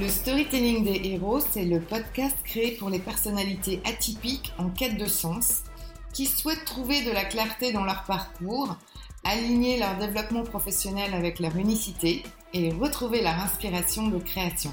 Le 0.00 0.08
storytelling 0.08 0.84
des 0.84 1.08
héros, 1.08 1.40
c'est 1.40 1.64
le 1.64 1.80
podcast 1.80 2.36
créé 2.44 2.76
pour 2.76 2.88
les 2.88 3.00
personnalités 3.00 3.80
atypiques 3.84 4.52
en 4.56 4.70
quête 4.70 4.96
de 4.96 5.06
sens, 5.06 5.64
qui 6.12 6.26
souhaitent 6.26 6.64
trouver 6.64 7.02
de 7.02 7.10
la 7.10 7.24
clarté 7.24 7.72
dans 7.72 7.82
leur 7.82 8.04
parcours, 8.04 8.76
aligner 9.24 9.76
leur 9.76 9.96
développement 9.96 10.44
professionnel 10.44 11.14
avec 11.14 11.40
leur 11.40 11.56
unicité 11.56 12.22
et 12.54 12.70
retrouver 12.70 13.22
leur 13.22 13.40
inspiration 13.40 14.06
de 14.06 14.18
création. 14.18 14.72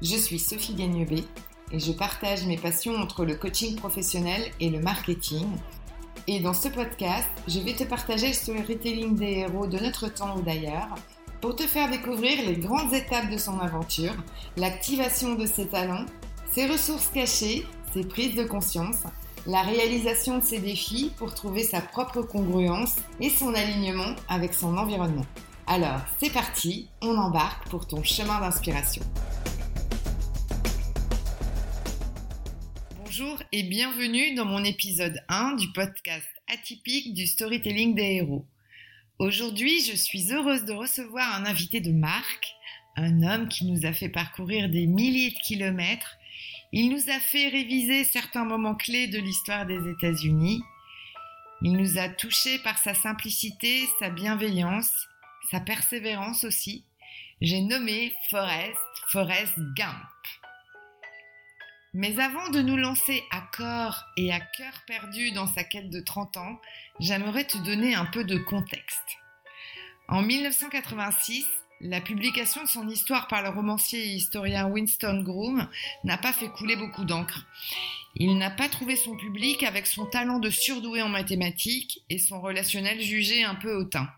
Je 0.00 0.16
suis 0.16 0.38
Sophie 0.38 0.74
Gagnebé 0.74 1.24
et 1.72 1.80
je 1.80 1.90
partage 1.90 2.46
mes 2.46 2.58
passions 2.58 2.94
entre 2.94 3.24
le 3.24 3.34
coaching 3.34 3.74
professionnel 3.74 4.52
et 4.60 4.70
le 4.70 4.78
marketing. 4.78 5.48
Et 6.28 6.38
dans 6.38 6.54
ce 6.54 6.68
podcast, 6.68 7.28
je 7.48 7.58
vais 7.58 7.74
te 7.74 7.82
partager 7.82 8.28
le 8.28 8.34
storytelling 8.34 9.16
des 9.16 9.38
héros 9.38 9.66
de 9.66 9.78
notre 9.78 10.06
temps 10.06 10.36
ou 10.36 10.42
d'ailleurs 10.42 10.94
pour 11.40 11.56
te 11.56 11.66
faire 11.66 11.90
découvrir 11.90 12.46
les 12.46 12.56
grandes 12.56 12.92
étapes 12.92 13.30
de 13.30 13.38
son 13.38 13.58
aventure, 13.60 14.14
l'activation 14.56 15.34
de 15.34 15.46
ses 15.46 15.68
talents, 15.68 16.04
ses 16.52 16.66
ressources 16.66 17.08
cachées, 17.08 17.66
ses 17.94 18.04
prises 18.04 18.36
de 18.36 18.44
conscience, 18.44 18.98
la 19.46 19.62
réalisation 19.62 20.38
de 20.38 20.44
ses 20.44 20.58
défis 20.58 21.12
pour 21.16 21.34
trouver 21.34 21.62
sa 21.62 21.80
propre 21.80 22.20
congruence 22.22 22.96
et 23.20 23.30
son 23.30 23.54
alignement 23.54 24.14
avec 24.28 24.52
son 24.52 24.76
environnement. 24.76 25.24
Alors, 25.66 26.00
c'est 26.18 26.32
parti, 26.32 26.88
on 27.00 27.16
embarque 27.16 27.68
pour 27.70 27.86
ton 27.86 28.02
chemin 28.02 28.38
d'inspiration. 28.40 29.02
Bonjour 33.02 33.42
et 33.50 33.62
bienvenue 33.62 34.34
dans 34.34 34.44
mon 34.44 34.62
épisode 34.62 35.18
1 35.28 35.56
du 35.56 35.72
podcast 35.72 36.26
atypique 36.52 37.14
du 37.14 37.26
storytelling 37.26 37.94
des 37.94 38.16
héros. 38.16 38.44
Aujourd'hui, 39.20 39.84
je 39.84 39.94
suis 39.94 40.32
heureuse 40.32 40.64
de 40.64 40.72
recevoir 40.72 41.34
un 41.34 41.44
invité 41.44 41.82
de 41.82 41.92
marque, 41.92 42.54
un 42.96 43.22
homme 43.22 43.48
qui 43.48 43.66
nous 43.66 43.84
a 43.84 43.92
fait 43.92 44.08
parcourir 44.08 44.70
des 44.70 44.86
milliers 44.86 45.32
de 45.32 45.38
kilomètres. 45.40 46.16
Il 46.72 46.88
nous 46.88 47.10
a 47.10 47.20
fait 47.20 47.48
réviser 47.48 48.04
certains 48.04 48.46
moments 48.46 48.74
clés 48.74 49.08
de 49.08 49.18
l'histoire 49.18 49.66
des 49.66 49.90
États-Unis. 49.90 50.62
Il 51.60 51.72
nous 51.72 51.98
a 51.98 52.08
touchés 52.08 52.60
par 52.60 52.78
sa 52.78 52.94
simplicité, 52.94 53.84
sa 53.98 54.08
bienveillance, 54.08 54.90
sa 55.50 55.60
persévérance 55.60 56.44
aussi. 56.44 56.86
J'ai 57.42 57.60
nommé 57.60 58.14
Forrest, 58.30 58.78
Forrest 59.08 59.52
Gump. 59.76 60.39
Mais 61.92 62.20
avant 62.20 62.50
de 62.50 62.62
nous 62.62 62.76
lancer 62.76 63.24
à 63.32 63.40
corps 63.40 64.04
et 64.16 64.32
à 64.32 64.38
cœur 64.38 64.72
perdu 64.86 65.32
dans 65.32 65.48
sa 65.48 65.64
quête 65.64 65.90
de 65.90 66.00
30 66.00 66.36
ans, 66.36 66.60
j'aimerais 67.00 67.44
te 67.44 67.58
donner 67.58 67.94
un 67.96 68.04
peu 68.04 68.22
de 68.22 68.38
contexte. 68.38 69.18
En 70.06 70.22
1986, 70.22 71.46
la 71.80 72.00
publication 72.00 72.62
de 72.62 72.68
son 72.68 72.88
histoire 72.88 73.26
par 73.26 73.42
le 73.42 73.48
romancier 73.48 74.04
et 74.04 74.14
historien 74.14 74.68
Winston 74.68 75.22
Groom 75.24 75.66
n'a 76.04 76.16
pas 76.16 76.32
fait 76.32 76.50
couler 76.50 76.76
beaucoup 76.76 77.04
d'encre. 77.04 77.46
Il 78.14 78.38
n'a 78.38 78.50
pas 78.50 78.68
trouvé 78.68 78.94
son 78.94 79.16
public 79.16 79.64
avec 79.64 79.86
son 79.86 80.06
talent 80.06 80.38
de 80.38 80.50
surdoué 80.50 81.02
en 81.02 81.08
mathématiques 81.08 82.04
et 82.08 82.18
son 82.18 82.40
relationnel 82.40 83.00
jugé 83.00 83.42
un 83.42 83.56
peu 83.56 83.74
hautain. 83.74 84.08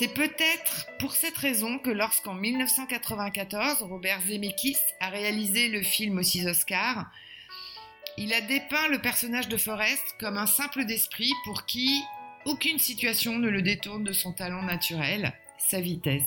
C'est 0.00 0.14
peut-être 0.14 0.86
pour 0.98 1.12
cette 1.12 1.36
raison 1.36 1.78
que 1.78 1.90
lorsqu'en 1.90 2.32
1994, 2.32 3.82
Robert 3.82 4.22
Zemeckis 4.22 4.78
a 4.98 5.10
réalisé 5.10 5.68
le 5.68 5.82
film 5.82 6.16
aux 6.16 6.22
six 6.22 6.46
Oscars, 6.46 7.04
il 8.16 8.32
a 8.32 8.40
dépeint 8.40 8.88
le 8.88 9.02
personnage 9.02 9.48
de 9.48 9.58
Forrest 9.58 10.16
comme 10.18 10.38
un 10.38 10.46
simple 10.46 10.86
d'esprit 10.86 11.30
pour 11.44 11.66
qui 11.66 12.02
aucune 12.46 12.78
situation 12.78 13.38
ne 13.38 13.50
le 13.50 13.60
détourne 13.60 14.02
de 14.02 14.14
son 14.14 14.32
talent 14.32 14.62
naturel, 14.62 15.34
sa 15.58 15.82
vitesse. 15.82 16.22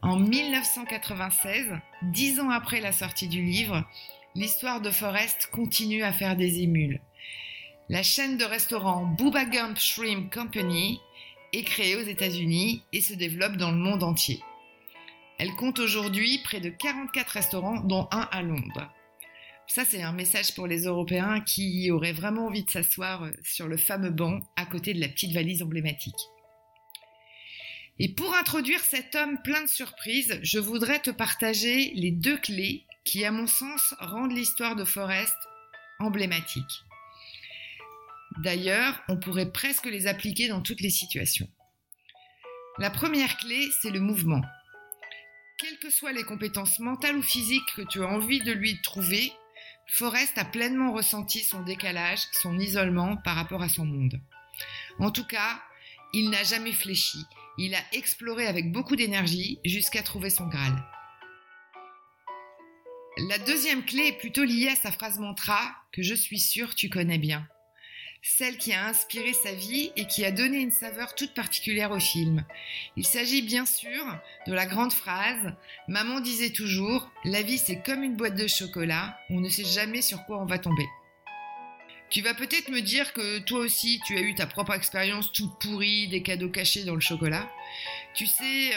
En 0.00 0.16
1996, 0.16 1.78
dix 2.04 2.40
ans 2.40 2.48
après 2.48 2.80
la 2.80 2.92
sortie 2.92 3.28
du 3.28 3.42
livre, 3.42 3.86
l'histoire 4.34 4.80
de 4.80 4.90
Forrest 4.90 5.50
continue 5.52 6.04
à 6.04 6.12
faire 6.14 6.36
des 6.36 6.60
émules. 6.60 7.02
La 7.90 8.02
chaîne 8.02 8.38
de 8.38 8.46
restaurants 8.46 9.04
Booba 9.04 9.44
Gump 9.44 9.76
Shrimp 9.76 10.32
Company 10.32 11.02
est 11.52 11.64
créée 11.64 11.96
aux 11.96 12.06
États-Unis 12.06 12.82
et 12.92 13.00
se 13.00 13.14
développe 13.14 13.56
dans 13.56 13.70
le 13.70 13.76
monde 13.76 14.02
entier. 14.02 14.40
Elle 15.38 15.56
compte 15.56 15.78
aujourd'hui 15.78 16.38
près 16.44 16.60
de 16.60 16.68
44 16.68 17.28
restaurants, 17.30 17.80
dont 17.80 18.08
un 18.12 18.28
à 18.30 18.42
Londres. 18.42 18.92
Ça, 19.66 19.84
c'est 19.84 20.02
un 20.02 20.12
message 20.12 20.54
pour 20.54 20.66
les 20.66 20.82
Européens 20.82 21.40
qui 21.40 21.90
auraient 21.90 22.12
vraiment 22.12 22.46
envie 22.46 22.64
de 22.64 22.70
s'asseoir 22.70 23.26
sur 23.42 23.68
le 23.68 23.76
fameux 23.76 24.10
banc 24.10 24.40
à 24.56 24.66
côté 24.66 24.92
de 24.92 25.00
la 25.00 25.08
petite 25.08 25.32
valise 25.32 25.62
emblématique. 25.62 26.28
Et 28.00 28.08
pour 28.08 28.34
introduire 28.34 28.80
cet 28.80 29.14
homme 29.14 29.38
plein 29.44 29.62
de 29.62 29.68
surprises, 29.68 30.40
je 30.42 30.58
voudrais 30.58 31.00
te 31.00 31.10
partager 31.10 31.92
les 31.94 32.10
deux 32.10 32.36
clés 32.38 32.84
qui, 33.04 33.24
à 33.24 33.30
mon 33.30 33.46
sens, 33.46 33.94
rendent 34.00 34.36
l'histoire 34.36 34.74
de 34.74 34.84
Forrest 34.84 35.36
emblématique. 36.00 36.84
D'ailleurs, 38.42 39.02
on 39.08 39.18
pourrait 39.18 39.52
presque 39.52 39.84
les 39.84 40.06
appliquer 40.06 40.48
dans 40.48 40.62
toutes 40.62 40.80
les 40.80 40.88
situations. 40.88 41.46
La 42.78 42.88
première 42.88 43.36
clé, 43.36 43.68
c'est 43.82 43.90
le 43.90 44.00
mouvement. 44.00 44.40
Quelles 45.58 45.78
que 45.78 45.90
soient 45.90 46.12
les 46.12 46.24
compétences 46.24 46.78
mentales 46.78 47.18
ou 47.18 47.22
physiques 47.22 47.74
que 47.76 47.82
tu 47.82 48.02
as 48.02 48.08
envie 48.08 48.40
de 48.40 48.52
lui 48.52 48.80
trouver, 48.80 49.30
Forrest 49.88 50.38
a 50.38 50.46
pleinement 50.46 50.90
ressenti 50.90 51.40
son 51.40 51.62
décalage, 51.64 52.20
son 52.32 52.58
isolement 52.58 53.18
par 53.18 53.36
rapport 53.36 53.60
à 53.60 53.68
son 53.68 53.84
monde. 53.84 54.18
En 54.98 55.10
tout 55.10 55.26
cas, 55.26 55.60
il 56.14 56.30
n'a 56.30 56.42
jamais 56.42 56.72
fléchi, 56.72 57.18
il 57.58 57.74
a 57.74 57.82
exploré 57.92 58.46
avec 58.46 58.72
beaucoup 58.72 58.96
d'énergie 58.96 59.58
jusqu'à 59.66 60.02
trouver 60.02 60.30
son 60.30 60.46
Graal. 60.46 60.82
La 63.28 63.38
deuxième 63.38 63.84
clé 63.84 64.06
est 64.06 64.18
plutôt 64.18 64.44
liée 64.44 64.68
à 64.68 64.76
sa 64.76 64.92
phrase 64.92 65.18
mantra 65.18 65.60
que 65.92 66.00
je 66.02 66.14
suis 66.14 66.40
sûre 66.40 66.74
tu 66.74 66.88
connais 66.88 67.18
bien 67.18 67.46
celle 68.22 68.58
qui 68.58 68.72
a 68.72 68.86
inspiré 68.86 69.32
sa 69.32 69.52
vie 69.52 69.92
et 69.96 70.06
qui 70.06 70.24
a 70.24 70.30
donné 70.30 70.58
une 70.58 70.70
saveur 70.70 71.14
toute 71.14 71.34
particulière 71.34 71.90
au 71.90 71.98
film. 71.98 72.44
Il 72.96 73.06
s'agit 73.06 73.42
bien 73.42 73.64
sûr 73.64 74.04
de 74.46 74.52
la 74.52 74.66
grande 74.66 74.92
phrase 74.92 75.54
Maman 75.88 76.20
disait 76.20 76.50
toujours, 76.50 77.10
la 77.24 77.42
vie 77.42 77.58
c'est 77.58 77.82
comme 77.82 78.02
une 78.02 78.16
boîte 78.16 78.36
de 78.36 78.46
chocolat, 78.46 79.18
on 79.30 79.40
ne 79.40 79.48
sait 79.48 79.64
jamais 79.64 80.02
sur 80.02 80.24
quoi 80.26 80.40
on 80.40 80.46
va 80.46 80.58
tomber. 80.58 80.86
Tu 82.10 82.22
vas 82.22 82.34
peut-être 82.34 82.70
me 82.70 82.80
dire 82.80 83.12
que 83.12 83.38
toi 83.38 83.60
aussi 83.60 84.00
tu 84.04 84.16
as 84.16 84.20
eu 84.20 84.34
ta 84.34 84.46
propre 84.46 84.74
expérience 84.74 85.32
toute 85.32 85.58
pourrie 85.60 86.08
des 86.08 86.22
cadeaux 86.22 86.50
cachés 86.50 86.84
dans 86.84 86.94
le 86.94 87.00
chocolat. 87.00 87.48
Tu 88.14 88.26
sais, 88.26 88.72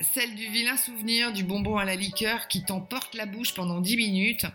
celle 0.00 0.34
du 0.34 0.48
vilain 0.48 0.76
souvenir 0.76 1.32
du 1.32 1.44
bonbon 1.44 1.76
à 1.76 1.84
la 1.84 1.94
liqueur 1.94 2.48
qui 2.48 2.64
t'emporte 2.64 3.14
la 3.14 3.26
bouche 3.26 3.54
pendant 3.54 3.80
10 3.80 3.96
minutes, 3.96 4.46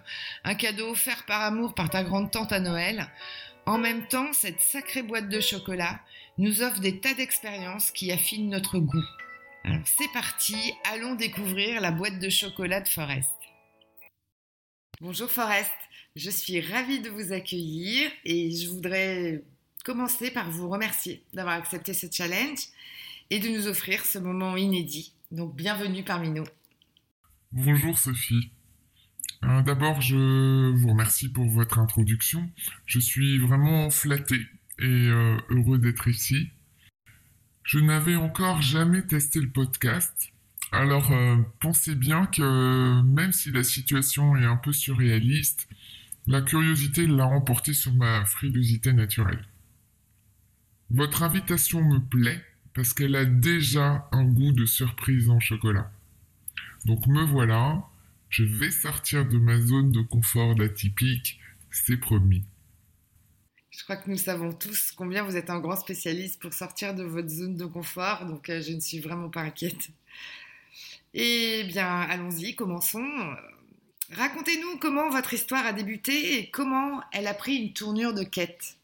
un 0.44 0.56
cadeau 0.56 0.90
offert 0.90 1.26
par 1.26 1.42
amour 1.42 1.74
par 1.74 1.90
ta 1.90 2.04
grande 2.04 2.30
tante 2.30 2.52
à 2.52 2.60
Noël, 2.60 3.08
en 3.68 3.78
même 3.78 4.08
temps, 4.08 4.32
cette 4.32 4.62
sacrée 4.62 5.04
boîte 5.04 5.28
de 5.28 5.42
chocolat 5.42 6.00
nous 6.38 6.62
offre 6.62 6.80
des 6.80 7.02
tas 7.02 7.14
d'expériences 7.14 7.92
qui 7.92 8.12
affinent 8.14 8.50
notre 8.50 8.80
goût. 8.80 9.06
Alors 9.66 9.86
c'est 9.86 10.12
parti, 10.14 10.56
allons 10.86 11.16
découvrir 11.16 11.82
la 11.82 11.92
boîte 11.92 12.20
de 12.20 12.30
chocolat 12.30 12.80
de 12.80 12.88
Forest. 12.88 13.36
Bonjour 15.02 15.30
Forest, 15.30 15.74
je 16.16 16.30
suis 16.30 16.62
ravie 16.62 17.02
de 17.02 17.10
vous 17.10 17.34
accueillir 17.34 18.10
et 18.24 18.56
je 18.56 18.70
voudrais 18.70 19.44
commencer 19.84 20.32
par 20.32 20.50
vous 20.50 20.70
remercier 20.70 21.26
d'avoir 21.34 21.56
accepté 21.56 21.94
ce 21.94 22.08
challenge 22.10 22.60
et 23.30 23.40
de 23.40 23.50
nous 23.50 23.68
offrir 23.68 24.06
ce 24.06 24.18
moment 24.18 24.56
inédit. 24.56 25.14
Donc 25.32 25.56
bienvenue 25.56 26.04
parmi 26.04 26.30
nous. 26.30 26.46
Bonjour 27.52 27.98
Sophie. 27.98 28.50
Euh, 29.44 29.62
d'abord, 29.62 30.02
je 30.02 30.72
vous 30.72 30.90
remercie 30.90 31.30
pour 31.30 31.46
votre 31.46 31.80
introduction. 31.80 32.50
Je 32.86 33.00
suis 33.00 33.38
vraiment 33.38 33.90
flatté 33.90 34.48
et 34.80 34.86
euh, 34.86 35.38
heureux 35.50 35.78
d'être 35.78 36.08
ici. 36.08 36.50
Je 37.64 37.80
n'avais 37.80 38.16
encore 38.16 38.62
jamais 38.62 39.02
testé 39.02 39.40
le 39.40 39.50
podcast. 39.50 40.32
Alors, 40.72 41.12
euh, 41.12 41.38
pensez 41.60 41.96
bien 41.96 42.26
que 42.26 43.02
même 43.04 43.32
si 43.32 43.52
la 43.52 43.64
situation 43.64 44.36
est 44.38 44.46
un 44.46 44.58
peu 44.58 44.74
surréaliste, 44.74 45.68
la 46.26 46.42
curiosité 46.42 47.08
l'a 47.08 47.28
emporté 47.28 47.74
sur 47.74 47.94
ma 47.94 48.26
frilosité 48.26 48.92
naturelle. 48.92 49.46
Votre 50.90 51.24
invitation 51.24 51.84
me 51.84 52.00
plaît 52.00 52.44
parce 52.74 52.94
qu'elle 52.94 53.16
a 53.16 53.26
déjà 53.26 54.08
un 54.12 54.24
goût 54.24 54.52
de 54.52 54.66
surprise 54.66 55.30
en 55.30 55.40
chocolat. 55.40 55.92
Donc 56.86 57.08
me 57.08 57.24
voilà, 57.24 57.84
je 58.30 58.44
vais 58.44 58.72
sortir 58.72 59.28
de 59.28 59.38
ma 59.38 59.60
zone 59.60 59.92
de 59.92 60.02
confort 60.02 60.56
d'atypique, 60.56 61.40
c'est 61.72 61.98
promis. 61.98 62.44
Je 63.70 63.84
crois 63.84 63.98
que 63.98 64.10
nous 64.10 64.18
savons 64.18 64.54
tous 64.54 64.92
combien 64.92 65.24
vous 65.24 65.38
êtes 65.38 65.50
un 65.50 65.60
grand 65.60 65.76
spécialiste 65.76 66.42
pour 66.42 66.54
sortir 66.54 66.96
de 66.96 67.04
votre 67.04 67.30
zone 67.30 67.56
de 67.56 67.66
confort, 67.66 68.26
donc 68.26 68.50
euh, 68.50 68.62
je 68.62 68.74
ne 68.74 68.80
suis 68.80 69.00
vraiment 69.00 69.30
pas 69.30 69.42
inquiète. 69.42 69.90
Eh 71.14 71.64
bien, 71.68 71.88
allons-y, 71.88 72.56
commençons. 72.56 73.08
Racontez-nous 74.12 74.78
comment 74.80 75.10
votre 75.10 75.34
histoire 75.34 75.66
a 75.66 75.74
débuté 75.74 76.40
et 76.40 76.50
comment 76.50 77.02
elle 77.12 77.28
a 77.28 77.34
pris 77.34 77.56
une 77.56 77.74
tournure 77.74 78.14
de 78.14 78.24
quête. 78.24 78.78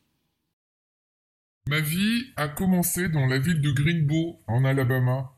Ma 1.67 1.79
vie 1.79 2.25
a 2.35 2.49
commencé 2.49 3.07
dans 3.07 3.25
la 3.25 3.39
ville 3.39 3.61
de 3.61 3.71
Greenbow, 3.71 4.41
en 4.47 4.65
Alabama, 4.65 5.33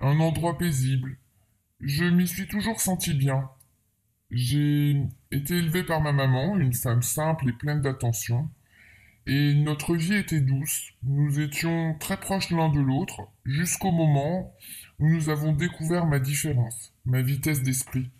un 0.00 0.20
endroit 0.20 0.56
paisible, 0.56 1.18
Je 1.80 2.04
m'y 2.04 2.26
suis 2.26 2.46
toujours 2.46 2.80
senti 2.80 3.14
bien. 3.14 3.48
J'ai 4.30 4.96
été 5.30 5.54
élevé 5.54 5.82
par 5.82 6.00
ma 6.00 6.12
maman, 6.12 6.56
une 6.58 6.72
femme 6.72 7.02
simple 7.02 7.48
et 7.48 7.52
pleine 7.52 7.82
d'attention, 7.82 8.48
et 9.26 9.54
notre 9.54 9.96
vie 9.96 10.14
était 10.14 10.40
douce. 10.40 10.92
Nous 11.02 11.40
étions 11.40 11.96
très 11.98 12.18
proches 12.18 12.50
l'un 12.50 12.68
de 12.68 12.80
l'autre, 12.80 13.28
jusqu'au 13.44 13.90
moment 13.90 14.54
où 14.98 15.08
nous 15.08 15.28
avons 15.30 15.52
découvert 15.52 16.06
ma 16.06 16.18
différence, 16.18 16.92
ma 17.04 17.22
vitesse 17.22 17.62
d'esprit. 17.62 18.10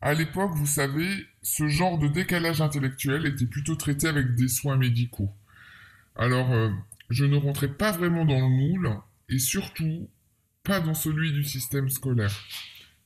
À 0.00 0.14
l'époque, 0.14 0.54
vous 0.54 0.66
savez, 0.66 1.08
ce 1.42 1.66
genre 1.68 1.98
de 1.98 2.06
décalage 2.06 2.60
intellectuel 2.60 3.26
était 3.26 3.46
plutôt 3.46 3.74
traité 3.74 4.06
avec 4.06 4.34
des 4.34 4.48
soins 4.48 4.76
médicaux. 4.76 5.32
Alors, 6.14 6.52
euh, 6.52 6.70
je 7.10 7.24
ne 7.24 7.36
rentrais 7.36 7.72
pas 7.72 7.90
vraiment 7.90 8.24
dans 8.24 8.40
le 8.40 8.48
moule, 8.48 8.92
et 9.28 9.38
surtout, 9.38 10.08
pas 10.68 10.80
dans 10.80 10.94
celui 10.94 11.32
du 11.32 11.44
système 11.44 11.88
scolaire. 11.88 12.44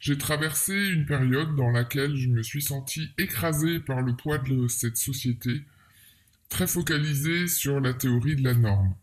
J'ai 0.01 0.19
traversé 0.19 0.75
une 0.75 1.07
période 1.07 1.55
dans 1.55 1.71
laquelle 1.71 2.17
je 2.17 2.29
me 2.29 2.43
suis 2.43 2.61
senti 2.61 3.13
écrasé 3.19 3.79
par 3.79 4.03
le 4.03 4.17
poids 4.17 4.39
de 4.39 4.67
cette 4.67 4.97
société, 4.97 5.63
très 6.49 6.67
focalisée 6.67 7.47
sur 7.47 7.79
la 7.79 7.95
théorie 7.95 8.35
de 8.35 8.43
la 8.43 8.55
norme. 8.55 8.97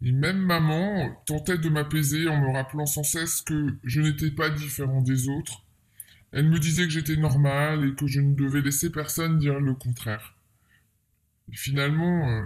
Et 0.00 0.12
même 0.12 0.38
maman 0.38 1.12
tentait 1.26 1.58
de 1.58 1.68
m'apaiser 1.68 2.28
en 2.28 2.40
me 2.40 2.52
rappelant 2.52 2.86
sans 2.86 3.02
cesse 3.02 3.42
que 3.42 3.76
je 3.82 4.00
n'étais 4.00 4.30
pas 4.30 4.50
différent 4.50 5.02
des 5.02 5.28
autres. 5.28 5.64
Elle 6.30 6.48
me 6.48 6.60
disait 6.60 6.84
que 6.84 6.90
j'étais 6.90 7.16
normal 7.16 7.84
et 7.84 7.94
que 7.96 8.06
je 8.06 8.20
ne 8.20 8.36
devais 8.36 8.62
laisser 8.62 8.90
personne 8.92 9.40
dire 9.40 9.58
le 9.58 9.74
contraire. 9.74 10.36
Finalement, 11.50 12.28
euh, 12.28 12.44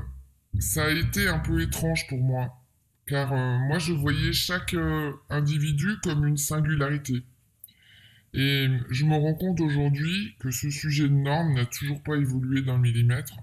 ça 0.60 0.84
a 0.86 0.90
été 0.90 1.28
un 1.28 1.40
peu 1.40 1.60
étrange 1.60 2.08
pour 2.08 2.22
moi 2.22 2.65
car 3.06 3.32
euh, 3.32 3.58
moi 3.58 3.78
je 3.78 3.92
voyais 3.92 4.32
chaque 4.32 4.74
euh, 4.74 5.12
individu 5.30 5.96
comme 6.02 6.26
une 6.26 6.36
singularité. 6.36 7.24
Et 8.34 8.68
je 8.90 9.04
me 9.04 9.14
rends 9.14 9.34
compte 9.34 9.60
aujourd'hui 9.60 10.36
que 10.40 10.50
ce 10.50 10.68
sujet 10.70 11.08
de 11.08 11.14
norme 11.14 11.54
n'a 11.54 11.64
toujours 11.64 12.02
pas 12.02 12.16
évolué 12.16 12.62
d'un 12.62 12.76
millimètre. 12.76 13.38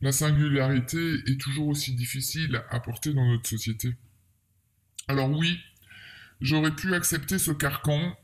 La 0.00 0.10
singularité 0.10 1.14
est 1.26 1.40
toujours 1.40 1.68
aussi 1.68 1.94
difficile 1.94 2.62
à 2.70 2.80
porter 2.80 3.12
dans 3.12 3.26
notre 3.26 3.48
société. 3.48 3.94
Alors 5.06 5.30
oui, 5.30 5.58
j'aurais 6.40 6.74
pu 6.74 6.94
accepter 6.94 7.38
ce 7.38 7.50
carcan, 7.52 8.16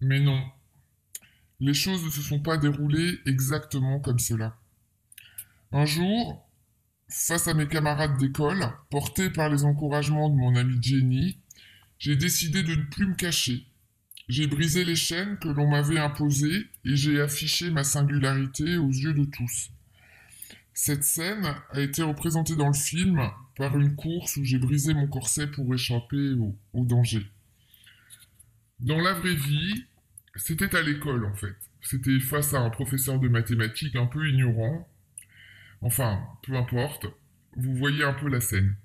mais 0.00 0.20
non. 0.20 0.42
Les 1.60 1.74
choses 1.74 2.04
ne 2.04 2.10
se 2.10 2.20
sont 2.20 2.40
pas 2.40 2.58
déroulées 2.58 3.18
exactement 3.26 3.98
comme 4.00 4.18
cela. 4.18 4.56
Un 5.72 5.86
jour, 5.86 6.45
Face 7.08 7.46
à 7.46 7.54
mes 7.54 7.68
camarades 7.68 8.18
d'école, 8.18 8.68
porté 8.90 9.30
par 9.30 9.48
les 9.48 9.64
encouragements 9.64 10.28
de 10.28 10.34
mon 10.34 10.56
ami 10.56 10.76
Jenny, 10.82 11.38
j'ai 11.98 12.16
décidé 12.16 12.64
de 12.64 12.74
ne 12.74 12.82
plus 12.82 13.06
me 13.06 13.14
cacher. 13.14 13.64
J'ai 14.28 14.48
brisé 14.48 14.84
les 14.84 14.96
chaînes 14.96 15.38
que 15.38 15.48
l'on 15.48 15.70
m'avait 15.70 16.00
imposées 16.00 16.66
et 16.84 16.96
j'ai 16.96 17.20
affiché 17.20 17.70
ma 17.70 17.84
singularité 17.84 18.76
aux 18.76 18.90
yeux 18.90 19.14
de 19.14 19.24
tous. 19.24 19.70
Cette 20.74 21.04
scène 21.04 21.54
a 21.70 21.80
été 21.80 22.02
représentée 22.02 22.56
dans 22.56 22.66
le 22.66 22.74
film 22.74 23.30
par 23.54 23.78
une 23.78 23.94
course 23.94 24.36
où 24.36 24.44
j'ai 24.44 24.58
brisé 24.58 24.92
mon 24.92 25.06
corset 25.06 25.46
pour 25.46 25.72
échapper 25.72 26.32
au, 26.32 26.56
au 26.72 26.84
danger. 26.84 27.24
Dans 28.80 29.00
la 29.00 29.14
vraie 29.14 29.36
vie, 29.36 29.84
c'était 30.34 30.74
à 30.74 30.82
l'école 30.82 31.24
en 31.24 31.34
fait. 31.34 31.54
C'était 31.82 32.18
face 32.18 32.52
à 32.52 32.60
un 32.60 32.70
professeur 32.70 33.20
de 33.20 33.28
mathématiques 33.28 33.94
un 33.94 34.06
peu 34.06 34.28
ignorant 34.28 34.88
Enfin, 35.82 36.20
peu 36.42 36.54
importe, 36.56 37.06
vous 37.56 37.74
voyez 37.76 38.04
un 38.04 38.12
peu 38.12 38.28
la 38.28 38.40
scène. 38.40 38.76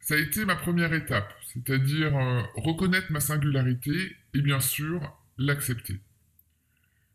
Ça 0.00 0.14
a 0.14 0.18
été 0.18 0.44
ma 0.44 0.56
première 0.56 0.92
étape, 0.92 1.34
c'est-à-dire 1.52 2.16
euh, 2.16 2.42
reconnaître 2.54 3.12
ma 3.12 3.20
singularité 3.20 4.16
et 4.34 4.40
bien 4.40 4.60
sûr 4.60 5.16
l'accepter. 5.36 6.00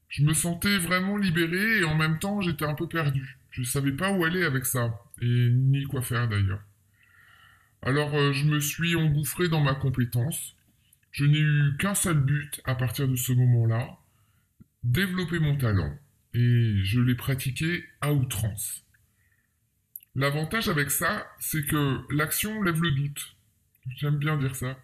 Je 0.10 0.24
me 0.24 0.34
sentais 0.34 0.78
vraiment 0.78 1.18
libéré 1.18 1.80
et 1.80 1.84
en 1.86 1.96
même 1.96 2.20
temps 2.20 2.40
j'étais 2.42 2.66
un 2.66 2.76
peu 2.76 2.88
perdu. 2.88 3.40
Je 3.50 3.62
ne 3.62 3.66
savais 3.66 3.94
pas 3.94 4.12
où 4.12 4.24
aller 4.24 4.44
avec 4.44 4.66
ça, 4.66 5.02
et 5.22 5.50
ni 5.50 5.84
quoi 5.86 6.02
faire 6.02 6.28
d'ailleurs. 6.28 6.62
Alors 7.82 8.14
euh, 8.14 8.32
je 8.32 8.46
me 8.46 8.60
suis 8.60 8.96
engouffré 8.96 9.50
dans 9.50 9.62
ma 9.62 9.76
compétence. 9.76 10.56
Je 11.12 11.26
n'ai 11.26 11.40
eu 11.40 11.78
qu'un 11.80 11.96
seul 11.96 12.20
but 12.20 12.62
à 12.64 12.76
partir 12.76 13.08
de 13.08 13.16
ce 13.16 13.32
moment-là, 13.34 13.98
développer 14.84 15.40
mon 15.40 15.58
talent 15.58 15.98
et 16.34 16.76
je 16.84 17.00
l'ai 17.00 17.16
pratiqué 17.16 17.84
à 18.02 18.14
outrance. 18.14 18.84
L'avantage 20.16 20.70
avec 20.70 20.92
ça, 20.92 21.28
c'est 21.40 21.66
que 21.66 22.00
l'action 22.14 22.62
lève 22.62 22.82
le 22.82 22.92
doute. 22.92 23.36
J'aime 23.98 24.18
bien 24.18 24.38
dire 24.38 24.56
ça. 24.56 24.78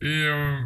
Et 0.00 0.06
euh, 0.06 0.58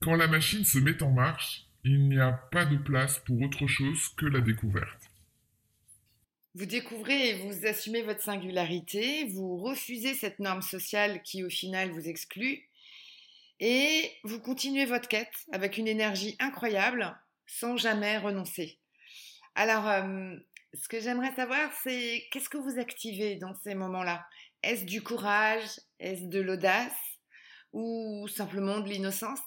quand 0.00 0.14
la 0.14 0.28
machine 0.28 0.64
se 0.64 0.78
met 0.78 1.02
en 1.02 1.10
marche, 1.10 1.66
il 1.84 2.08
n'y 2.08 2.18
a 2.18 2.32
pas 2.32 2.66
de 2.66 2.76
place 2.76 3.18
pour 3.20 3.40
autre 3.40 3.66
chose 3.66 4.08
que 4.16 4.26
la 4.26 4.40
découverte. 4.40 5.10
Vous 6.54 6.66
découvrez 6.66 7.30
et 7.30 7.34
vous 7.34 7.66
assumez 7.66 8.02
votre 8.02 8.22
singularité, 8.22 9.24
vous 9.26 9.56
refusez 9.56 10.14
cette 10.14 10.40
norme 10.40 10.62
sociale 10.62 11.22
qui 11.22 11.44
au 11.44 11.48
final 11.48 11.90
vous 11.90 12.08
exclut, 12.08 12.64
et 13.60 14.10
vous 14.24 14.40
continuez 14.40 14.84
votre 14.84 15.08
quête 15.08 15.46
avec 15.52 15.78
une 15.78 15.86
énergie 15.86 16.36
incroyable 16.40 17.16
sans 17.46 17.76
jamais 17.76 18.18
renoncer. 18.18 18.78
Alors, 19.54 19.86
euh, 19.88 20.36
ce 20.74 20.88
que 20.88 21.00
j'aimerais 21.00 21.34
savoir, 21.34 21.70
c'est 21.82 22.24
qu'est-ce 22.30 22.48
que 22.48 22.58
vous 22.58 22.78
activez 22.78 23.36
dans 23.36 23.54
ces 23.54 23.74
moments-là? 23.74 24.26
Est-ce 24.62 24.84
du 24.84 25.02
courage? 25.02 25.68
Est-ce 25.98 26.26
de 26.26 26.40
l'audace? 26.40 26.96
Ou 27.72 28.26
simplement 28.28 28.80
de 28.80 28.88
l'innocence? 28.88 29.40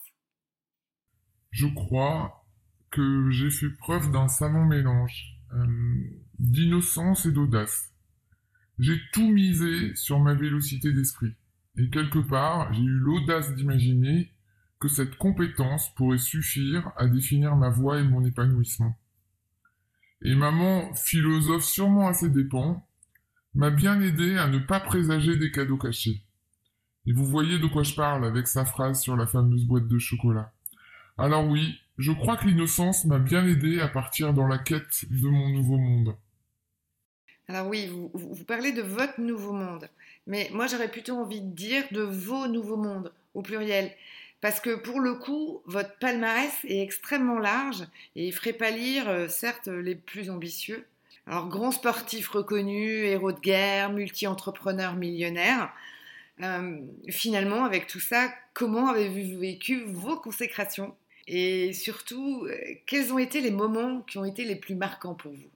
Je 1.51 1.67
crois 1.67 2.45
que 2.89 3.29
j'ai 3.31 3.49
fait 3.49 3.69
preuve 3.79 4.11
d'un 4.11 4.27
savant 4.27 4.65
mélange 4.65 5.33
euh, 5.53 5.65
d'innocence 6.39 7.25
et 7.25 7.31
d'audace. 7.31 7.91
J'ai 8.79 8.99
tout 9.11 9.27
misé 9.27 9.95
sur 9.95 10.19
ma 10.19 10.33
vélocité 10.33 10.91
d'esprit. 10.91 11.33
Et 11.77 11.89
quelque 11.89 12.19
part, 12.19 12.73
j'ai 12.73 12.81
eu 12.81 12.97
l'audace 12.97 13.53
d'imaginer 13.55 14.31
que 14.79 14.87
cette 14.87 15.15
compétence 15.15 15.93
pourrait 15.95 16.17
suffire 16.17 16.91
à 16.97 17.07
définir 17.07 17.55
ma 17.55 17.69
voie 17.69 17.99
et 17.99 18.03
mon 18.03 18.23
épanouissement. 18.25 18.97
Et 20.23 20.35
maman, 20.35 20.93
philosophe 20.93 21.65
sûrement 21.65 22.07
à 22.07 22.13
ses 22.13 22.29
dépens, 22.29 22.81
m'a 23.55 23.69
bien 23.69 24.01
aidé 24.01 24.37
à 24.37 24.47
ne 24.47 24.57
pas 24.57 24.79
présager 24.79 25.35
des 25.35 25.51
cadeaux 25.51 25.77
cachés. 25.77 26.21
Et 27.05 27.11
vous 27.11 27.25
voyez 27.25 27.59
de 27.59 27.67
quoi 27.67 27.83
je 27.83 27.93
parle 27.93 28.25
avec 28.25 28.47
sa 28.47 28.63
phrase 28.63 29.01
sur 29.01 29.17
la 29.17 29.27
fameuse 29.27 29.65
boîte 29.65 29.87
de 29.87 29.99
chocolat. 29.99 30.53
Alors 31.17 31.45
oui, 31.45 31.77
je 31.97 32.13
crois 32.13 32.37
que 32.37 32.47
l'innocence 32.47 33.03
m'a 33.03 33.19
bien 33.19 33.45
aidé 33.45 33.81
à 33.81 33.89
partir 33.89 34.33
dans 34.33 34.47
la 34.47 34.57
quête 34.57 35.05
de 35.11 35.27
mon 35.27 35.49
nouveau 35.49 35.77
monde. 35.77 36.15
Alors 37.49 37.67
oui, 37.67 37.87
vous, 37.87 38.09
vous, 38.13 38.45
parlez 38.45 38.71
de 38.71 38.81
votre 38.81 39.19
nouveau 39.19 39.51
monde, 39.51 39.89
mais 40.25 40.49
moi 40.53 40.67
j'aurais 40.67 40.89
plutôt 40.89 41.17
envie 41.17 41.41
de 41.41 41.53
dire 41.53 41.83
de 41.91 42.01
vos 42.01 42.47
nouveaux 42.47 42.77
mondes, 42.77 43.11
au 43.33 43.41
pluriel. 43.41 43.91
Parce 44.43 44.59
que 44.59 44.75
pour 44.75 44.99
le 44.99 45.13
coup, 45.13 45.61
votre 45.67 45.97
palmarès 45.99 46.51
est 46.65 46.81
extrêmement 46.81 47.39
large 47.39 47.87
et 48.17 48.29
ferait 48.33 48.51
pâlir, 48.51 49.07
euh, 49.07 49.29
certes, 49.29 49.69
les 49.69 49.95
plus 49.95 50.29
ambitieux. 50.29 50.85
Alors, 51.25 51.47
grand 51.47 51.71
sportif 51.71 52.27
reconnu, 52.27 53.05
héros 53.05 53.31
de 53.31 53.39
guerre, 53.39 53.93
multi-entrepreneur 53.93 54.95
millionnaire. 54.95 55.71
Euh, 56.41 56.77
finalement, 57.09 57.63
avec 57.63 57.87
tout 57.87 58.01
ça, 58.01 58.33
comment 58.53 58.89
avez-vous 58.89 59.39
vécu 59.39 59.85
vos 59.85 60.17
consécrations? 60.17 60.93
Et 61.25 61.71
surtout, 61.71 62.43
euh, 62.43 62.53
quels 62.85 63.13
ont 63.13 63.19
été 63.19 63.39
les 63.39 63.51
moments 63.51 64.01
qui 64.01 64.17
ont 64.17 64.25
été 64.25 64.43
les 64.43 64.57
plus 64.57 64.75
marquants 64.75 65.15
pour 65.15 65.31
vous? 65.31 65.51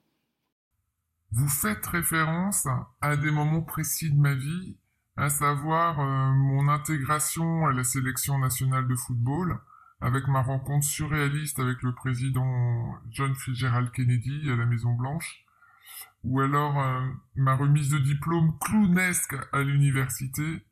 Vous 1.34 1.50
faites 1.50 1.86
référence 1.88 2.66
à 3.02 3.18
des 3.18 3.32
moments 3.32 3.64
précis 3.64 4.10
de 4.12 4.18
ma 4.18 4.34
vie 4.34 4.78
à 5.18 5.30
savoir 5.30 6.00
euh, 6.00 6.32
mon 6.34 6.68
intégration 6.68 7.66
à 7.66 7.74
la 7.74 7.84
sélection 7.84 8.38
nationale 8.38 8.88
de 8.88 8.96
football, 8.96 9.60
avec 10.00 10.28
ma 10.28 10.44
rencontre 10.44 10.86
surréaliste 10.86 11.60
avec 11.60 11.82
le 11.82 11.94
président 11.94 12.96
John 13.10 13.34
Fitzgerald 13.34 13.92
Kennedy 13.92 14.50
à 14.52 14.56
la 14.56 14.68
Maison 14.68 14.94
Blanche, 14.94 15.44
ou 16.24 16.40
alors 16.40 16.80
euh, 16.80 17.02
ma 17.36 17.56
remise 17.56 17.90
de 17.90 17.98
diplôme 17.98 18.58
clownesque 18.60 19.36
à 19.54 19.64
l'université, 19.64 20.64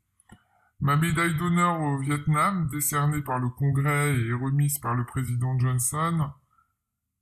ma 0.80 0.96
médaille 0.96 1.36
d'honneur 1.36 1.82
au 1.82 1.98
Vietnam 1.98 2.68
décernée 2.72 3.22
par 3.22 3.40
le 3.40 3.50
Congrès 3.50 4.16
et 4.16 4.34
remise 4.34 4.78
par 4.78 4.94
le 4.94 5.06
président 5.06 5.58
Johnson, 5.58 6.30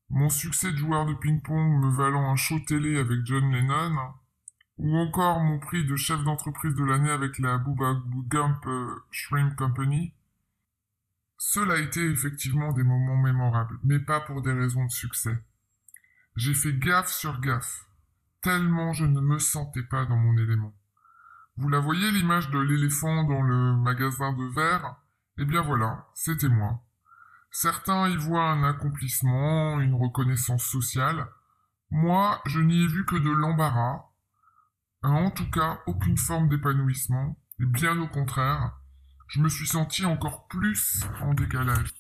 mon 0.10 0.30
succès 0.30 0.74
de 0.74 0.78
joueur 0.78 1.06
de 1.06 1.14
ping-pong 1.14 1.82
me 1.82 1.90
valant 1.90 2.30
un 2.30 2.36
show 2.36 2.60
télé 2.60 3.00
avec 3.00 3.20
John 3.24 3.50
Lennon, 3.50 3.96
ou 4.84 4.98
encore 4.98 5.40
mon 5.40 5.60
prix 5.60 5.86
de 5.86 5.96
chef 5.96 6.22
d'entreprise 6.24 6.76
de 6.76 6.84
l'année 6.84 7.10
avec 7.10 7.40
la 7.40 7.58
Booba 7.58 8.02
euh, 8.66 8.96
Shrimp 9.12 9.56
Company. 9.56 10.14
Cela 11.38 11.76
a 11.76 11.80
été 11.80 12.02
effectivement 12.02 12.74
des 12.74 12.84
moments 12.84 13.16
mémorables, 13.16 13.80
mais 13.84 14.00
pas 14.00 14.20
pour 14.20 14.42
des 14.42 14.52
raisons 14.52 14.84
de 14.84 14.92
succès. 14.92 15.42
J'ai 16.36 16.54
fait 16.54 16.74
gaffe 16.74 17.12
sur 17.12 17.40
gaffe, 17.40 17.86
tellement 18.42 18.92
je 18.92 19.06
ne 19.06 19.22
me 19.22 19.40
sentais 19.40 19.84
pas 19.84 20.06
dans 20.06 20.18
mon 20.18 20.38
élément. 20.38 20.76
Vous 21.56 21.70
la 21.70 21.80
voyez 21.80 22.12
l'image 22.12 22.50
de 22.50 22.60
l'éléphant 22.60 23.24
dans 23.24 23.42
le 23.42 23.78
magasin 23.78 24.34
de 24.34 24.54
verre? 24.54 24.98
Eh 25.38 25.46
bien 25.46 25.62
voilà, 25.62 26.08
c'était 26.14 26.50
moi. 26.50 26.84
Certains 27.52 28.10
y 28.10 28.18
voient 28.18 28.50
un 28.50 28.64
accomplissement, 28.64 29.80
une 29.80 29.94
reconnaissance 29.94 30.66
sociale. 30.66 31.28
Moi, 31.90 32.42
je 32.46 32.60
n'y 32.60 32.84
ai 32.84 32.88
vu 32.88 33.06
que 33.06 33.16
de 33.16 33.30
l'embarras, 33.30 34.10
en 35.10 35.32
tout 35.32 35.50
cas 35.50 35.82
aucune 35.86 36.18
forme 36.18 36.50
d'épanouissement, 36.50 37.38
et 37.60 37.66
bien 37.66 38.00
au 38.00 38.08
contraire, 38.08 38.74
je 39.28 39.42
me 39.42 39.50
suis 39.50 39.68
senti 39.68 40.06
encore 40.06 40.48
plus 40.48 41.04
en 41.22 41.34
décalage. 41.34 41.94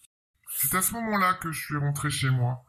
C'est 0.49 0.75
à 0.75 0.81
ce 0.81 0.93
moment-là 0.93 1.33
que 1.35 1.51
je 1.51 1.65
suis 1.65 1.77
rentré 1.77 2.09
chez 2.09 2.29
moi. 2.29 2.63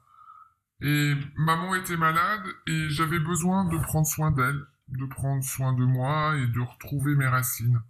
Et 0.81 1.15
maman 1.37 1.75
était 1.75 1.97
malade 1.97 2.45
et 2.67 2.89
j'avais 2.89 3.19
besoin 3.19 3.65
de 3.67 3.79
prendre 3.79 4.07
soin 4.07 4.31
d'elle, 4.33 4.61
de 4.89 5.07
prendre 5.07 5.45
soin 5.45 5.73
de 5.73 5.85
moi 5.85 6.37
et 6.37 6.47
de 6.47 6.61
retrouver 6.61 7.15
mes 7.15 7.29
racines. 7.29 7.83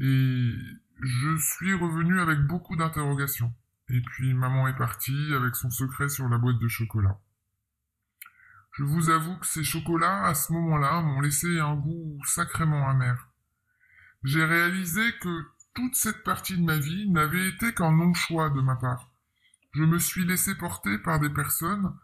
Et 0.00 0.52
je 1.02 1.36
suis 1.36 1.74
revenu 1.74 2.20
avec 2.20 2.40
beaucoup 2.40 2.76
d'interrogations. 2.76 3.52
Et 3.88 4.00
puis 4.00 4.34
maman 4.34 4.68
est 4.68 4.76
partie 4.76 5.34
avec 5.34 5.54
son 5.54 5.70
secret 5.70 6.08
sur 6.08 6.28
la 6.28 6.38
boîte 6.38 6.58
de 6.58 6.68
chocolat. 6.68 7.18
Je 8.72 8.84
vous 8.84 9.10
avoue 9.10 9.36
que 9.36 9.46
ces 9.46 9.64
chocolats, 9.64 10.24
à 10.24 10.34
ce 10.34 10.52
moment-là, 10.52 11.02
m'ont 11.02 11.20
laissé 11.20 11.60
un 11.60 11.76
goût 11.76 12.18
sacrément 12.24 12.88
amer. 12.88 13.28
J'ai 14.24 14.44
réalisé 14.44 15.02
que 15.20 15.44
toute 15.74 15.94
cette 15.94 16.22
partie 16.22 16.56
de 16.56 16.64
ma 16.64 16.78
vie 16.78 17.10
n'avait 17.10 17.48
été 17.48 17.74
qu'un 17.74 17.92
non-choix 17.92 18.50
de 18.50 18.60
ma 18.60 18.76
part. 18.76 19.10
Je 19.74 19.82
me 19.84 19.98
suis 19.98 20.24
laissé 20.24 20.54
porter 20.54 20.98
par 20.98 21.20
des 21.20 21.30
personnes 21.30 21.94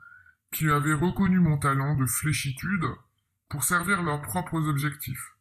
qui 0.51 0.69
avaient 0.69 0.95
reconnu 0.95 1.39
mon 1.39 1.59
talent 1.59 1.95
de 1.97 2.07
fléchitude 2.07 2.87
pour 3.49 3.65
servir 3.65 4.03
leurs 4.03 4.23
propres 4.23 4.67
objectifs. 4.69 5.35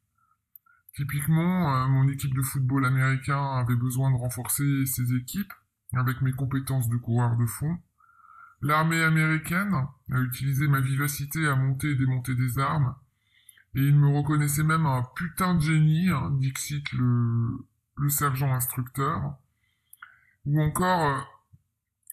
Typiquement, 0.95 1.75
euh, 1.75 1.87
mon 1.87 2.07
équipe 2.09 2.33
de 2.33 2.41
football 2.41 2.85
américain 2.85 3.57
avait 3.57 3.75
besoin 3.75 4.11
de 4.11 4.17
renforcer 4.17 4.85
ses 4.85 5.13
équipes 5.13 5.53
avec 5.93 6.21
mes 6.21 6.33
compétences 6.33 6.89
de 6.89 6.97
coureur 6.97 7.37
de 7.37 7.45
fond. 7.45 7.77
L'armée 8.61 9.03
américaine 9.03 9.73
a 10.11 10.19
utilisé 10.19 10.67
ma 10.67 10.81
vivacité 10.81 11.47
à 11.47 11.55
monter 11.55 11.91
et 11.91 11.95
démonter 11.95 12.33
des 12.33 12.57
armes, 12.57 12.95
et 13.75 13.81
il 13.81 13.95
me 13.95 14.07
reconnaissait 14.07 14.63
même 14.63 14.85
un 14.85 15.03
putain 15.15 15.55
de 15.55 15.61
génie, 15.61 16.09
hein, 16.09 16.31
Dixit 16.39 16.91
le, 16.93 17.65
le 17.97 18.09
sergent 18.09 18.51
instructeur, 18.53 19.35
ou 20.45 20.61
encore 20.61 21.03
euh, 21.05 21.21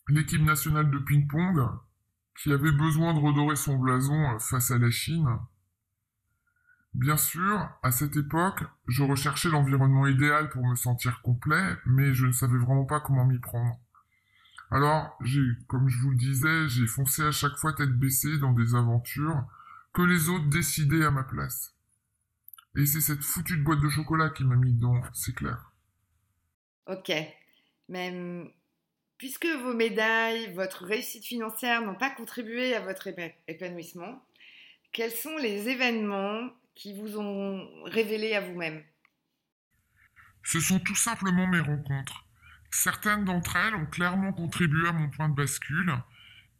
l'équipe 0.09 0.43
nationale 0.43 0.91
de 0.91 0.99
ping-pong, 0.99 1.67
qui 2.37 2.53
avait 2.53 2.73
besoin 2.73 3.15
de 3.15 3.21
redorer 3.21 3.57
son 3.57 3.79
blason 3.79 4.35
euh, 4.35 4.39
face 4.39 4.71
à 4.71 4.79
la 4.79 4.91
Chine. 4.91 5.29
Bien 6.93 7.17
sûr, 7.17 7.69
à 7.83 7.91
cette 7.91 8.17
époque, 8.17 8.65
je 8.87 9.03
recherchais 9.03 9.49
l'environnement 9.49 10.07
idéal 10.07 10.51
pour 10.51 10.67
me 10.67 10.77
sentir 10.77 11.23
complet, 11.23 11.77
mais 11.87 12.13
je 12.13 12.27
ne 12.27 12.33
savais 12.33 12.59
vraiment 12.59 12.85
pas 12.85 13.01
comment 13.01 13.25
m'y 13.25 13.39
prendre. 13.39 13.81
Alors, 14.71 15.17
j'ai, 15.23 15.43
comme 15.69 15.89
je 15.89 15.99
vous 15.99 16.11
le 16.11 16.17
disais, 16.17 16.69
j'ai 16.69 16.87
foncé 16.87 17.23
à 17.23 17.31
chaque 17.31 17.57
fois 17.57 17.73
tête 17.73 17.93
baissée 17.93 18.39
dans 18.39 18.53
des 18.53 18.75
aventures 18.75 19.45
que 19.93 20.03
les 20.03 20.29
autres 20.29 20.49
décidaient 20.49 21.05
à 21.05 21.11
ma 21.11 21.23
place. 21.23 21.75
Et 22.77 22.87
c'est 22.87 23.01
cette 23.01 23.23
foutue 23.23 23.57
boîte 23.57 23.81
de 23.81 23.89
chocolat 23.89 24.31
qui 24.31 24.45
m'a 24.45 24.57
mis 24.57 24.73
dedans, 24.73 25.01
c'est 25.13 25.35
clair. 25.35 25.73
Ok. 26.87 27.13
Mais 27.89 28.53
puisque 29.19 29.47
vos 29.47 29.75
médailles, 29.75 30.53
votre 30.55 30.85
réussite 30.85 31.25
financière 31.25 31.83
n'ont 31.83 31.95
pas 31.95 32.11
contribué 32.11 32.75
à 32.75 32.81
votre 32.81 33.09
épanouissement, 33.47 34.27
quels 34.93 35.13
sont 35.13 35.37
les 35.37 35.69
événements 35.69 36.51
qui 36.75 36.99
vous 36.99 37.19
ont 37.19 37.85
révélé 37.85 38.35
à 38.35 38.41
vous-même? 38.41 38.83
Ce 40.43 40.61
sont 40.61 40.81
tout 40.81 40.97
simplement 40.97 41.47
mes 41.47 41.61
rencontres. 41.61 42.27
Certaines 42.75 43.25
d'entre 43.25 43.55
elles 43.55 43.77
ont 43.77 43.87
clairement 43.87 44.33
contribué 44.33 44.89
à 44.89 44.93
mon 44.93 45.09
point 45.09 45.29
de 45.29 45.35
bascule 45.35 45.95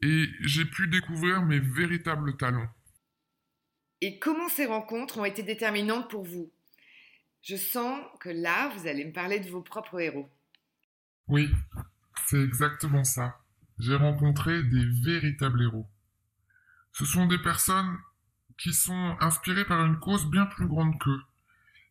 et 0.01 0.31
j'ai 0.43 0.65
pu 0.65 0.87
découvrir 0.87 1.43
mes 1.43 1.59
véritables 1.59 2.37
talents. 2.37 2.71
Et 4.01 4.21
comment 4.21 4.49
ces 4.49 4.67
rencontres 4.67 5.19
ont 5.19 5.25
été 5.25 5.43
déterminantes 5.43 6.09
pour 6.09 6.25
vous? 6.25 6.53
Je 7.43 7.57
sens 7.57 8.01
que 8.21 8.29
là, 8.29 8.69
vous 8.69 8.87
allez 8.87 9.05
me 9.05 9.13
parler 9.13 9.41
de 9.41 9.51
vos 9.51 9.61
propres 9.61 9.99
héros. 9.99 10.31
Oui, 11.27 11.51
c'est 12.27 12.41
exactement 12.41 13.03
ça. 13.03 13.41
J'ai 13.81 13.97
rencontré 13.97 14.63
des 14.63 14.87
véritables 15.03 15.65
héros. 15.65 15.89
Ce 16.93 17.05
sont 17.05 17.27
des 17.27 17.39
personnes 17.39 17.99
qui 18.57 18.73
sont 18.73 19.17
inspirées 19.19 19.65
par 19.65 19.85
une 19.85 19.99
cause 19.99 20.31
bien 20.31 20.47
plus 20.47 20.69
grande 20.69 20.97
qu'eux. 21.01 21.23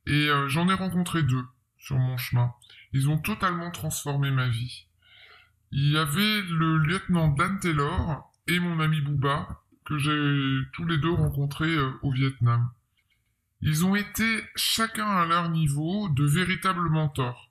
Et 0.08 0.30
euh, 0.30 0.48
j'en 0.48 0.70
ai 0.70 0.74
rencontré 0.74 1.24
deux 1.24 1.46
sur 1.77 1.98
mon 1.98 2.15
chemin. 2.15 2.53
Ils 2.93 3.09
ont 3.09 3.17
totalement 3.17 3.71
transformé 3.71 4.31
ma 4.31 4.47
vie. 4.47 4.88
Il 5.71 5.91
y 5.91 5.97
avait 5.97 6.41
le 6.43 6.77
lieutenant 6.77 7.29
Dan 7.29 7.59
Taylor 7.59 8.31
et 8.47 8.59
mon 8.59 8.79
ami 8.79 9.01
Booba, 9.01 9.63
que 9.85 9.97
j'ai 9.97 10.62
tous 10.73 10.85
les 10.85 10.97
deux 11.00 11.12
rencontrés 11.12 11.75
euh, 11.75 11.91
au 12.03 12.12
Vietnam. 12.12 12.71
Ils 13.62 13.85
ont 13.85 13.95
été, 13.95 14.43
chacun 14.55 15.07
à 15.07 15.25
leur 15.25 15.50
niveau, 15.50 16.09
de 16.09 16.25
véritables 16.25 16.89
mentors. 16.89 17.50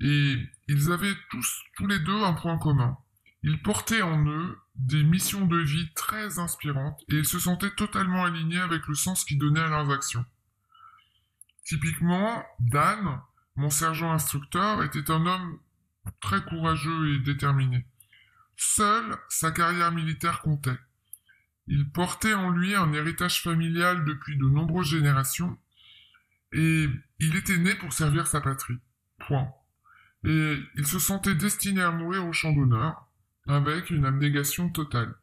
Et 0.00 0.36
ils 0.68 0.92
avaient 0.92 1.14
tous, 1.30 1.62
tous 1.76 1.86
les 1.86 1.98
deux, 1.98 2.22
un 2.22 2.32
point 2.32 2.58
commun. 2.58 2.96
Ils 3.42 3.60
portaient 3.60 4.02
en 4.02 4.26
eux 4.26 4.58
des 4.76 5.02
missions 5.02 5.46
de 5.46 5.58
vie 5.58 5.92
très 5.94 6.38
inspirantes 6.38 7.02
et 7.08 7.16
ils 7.16 7.26
se 7.26 7.38
sentaient 7.38 7.74
totalement 7.74 8.24
alignés 8.24 8.60
avec 8.60 8.86
le 8.86 8.94
sens 8.94 9.24
qu'ils 9.24 9.38
donnaient 9.38 9.60
à 9.60 9.68
leurs 9.68 9.90
actions. 9.90 10.24
Typiquement, 11.64 12.42
Dan, 12.60 13.20
mon 13.60 13.68
sergent 13.68 14.10
instructeur, 14.10 14.82
était 14.82 15.10
un 15.10 15.26
homme 15.26 15.58
très 16.20 16.42
courageux 16.42 17.14
et 17.14 17.18
déterminé. 17.18 17.86
Seule 18.56 19.18
sa 19.28 19.50
carrière 19.50 19.92
militaire 19.92 20.40
comptait. 20.40 20.78
Il 21.66 21.90
portait 21.90 22.32
en 22.32 22.48
lui 22.48 22.74
un 22.74 22.90
héritage 22.94 23.42
familial 23.42 24.06
depuis 24.06 24.38
de 24.38 24.46
nombreuses 24.46 24.88
générations, 24.88 25.58
et 26.52 26.88
il 27.18 27.36
était 27.36 27.58
né 27.58 27.74
pour 27.74 27.92
servir 27.92 28.26
sa 28.26 28.40
patrie. 28.40 28.78
Point. 29.18 29.52
Et 30.24 30.58
il 30.76 30.86
se 30.86 30.98
sentait 30.98 31.34
destiné 31.34 31.82
à 31.82 31.90
mourir 31.90 32.26
au 32.26 32.32
champ 32.32 32.52
d'honneur, 32.52 33.06
avec 33.46 33.90
une 33.90 34.06
abnégation 34.06 34.70
totale. 34.70 35.14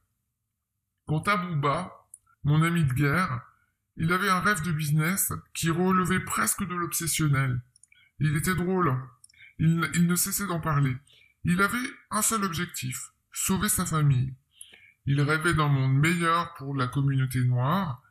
Quant 1.07 1.23
à 1.23 1.37
Bouba, 1.37 2.07
mon 2.43 2.61
ami 2.61 2.83
de 2.83 2.93
guerre, 2.93 3.41
il 3.95 4.13
avait 4.13 4.29
un 4.29 4.41
rêve 4.41 4.61
de 4.61 4.71
business 4.71 5.33
qui 5.55 5.71
relevait 5.71 6.19
presque 6.19 6.63
de 6.63 6.75
l'obsessionnel. 6.75 7.61
Il 8.19 8.35
était 8.35 8.55
drôle. 8.55 8.95
Il, 9.59 9.79
ne 9.79 10.15
cessait 10.15 10.47
d'en 10.47 10.59
parler. 10.59 10.95
Il 11.43 11.61
avait 11.61 11.77
un 12.11 12.21
seul 12.21 12.43
objectif, 12.43 13.11
sauver 13.31 13.69
sa 13.69 13.85
famille. 13.85 14.33
Il 15.05 15.21
rêvait 15.21 15.53
d'un 15.53 15.67
monde 15.67 15.95
meilleur 15.95 16.53
pour 16.55 16.75
la 16.75 16.87
communauté 16.87 17.43
noire 17.43 18.01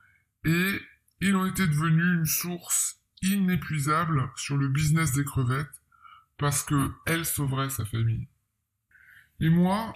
et 0.45 0.81
il 1.21 1.37
en 1.37 1.47
était 1.47 1.67
devenu 1.67 2.03
une 2.15 2.27
source 2.27 3.01
inépuisable 3.23 4.31
sur 4.37 4.57
le 4.57 4.69
business 4.69 5.13
des 5.13 5.25
crevettes 5.25 5.83
parce 6.39 6.63
que 6.63 6.91
elle 7.07 7.25
sauverait 7.25 7.71
sa 7.71 7.85
famille. 7.85 8.29
Et 9.41 9.51
moi, 9.51 9.95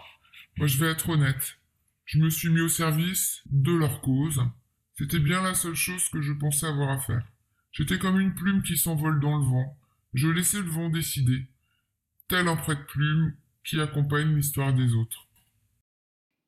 moi 0.56 0.66
je 0.66 0.78
vais 0.78 0.90
être 0.90 1.08
honnête, 1.08 1.58
je 2.04 2.18
me 2.18 2.28
suis 2.28 2.50
mis 2.50 2.60
au 2.60 2.68
service 2.68 3.42
de 3.46 3.72
leur 3.72 4.00
cause. 4.00 4.42
C'était 4.96 5.20
bien 5.20 5.42
la 5.42 5.54
seule 5.54 5.74
chose 5.74 6.08
que 6.08 6.20
je 6.20 6.32
pensais 6.32 6.66
avoir 6.66 6.90
à 6.90 6.98
faire. 6.98 7.24
J'étais 7.72 7.98
comme 7.98 8.20
une 8.20 8.34
plume 8.34 8.62
qui 8.62 8.76
s'envole 8.76 9.20
dans 9.20 9.38
le 9.38 9.44
vent. 9.44 9.79
Je 10.14 10.28
laissais 10.28 10.58
le 10.58 10.68
vent 10.68 10.88
décider, 10.88 11.46
tel 12.28 12.48
un 12.48 12.56
prête-plume 12.56 13.36
qui 13.64 13.80
accompagne 13.80 14.34
l'histoire 14.34 14.72
des 14.74 14.94
autres. 14.94 15.28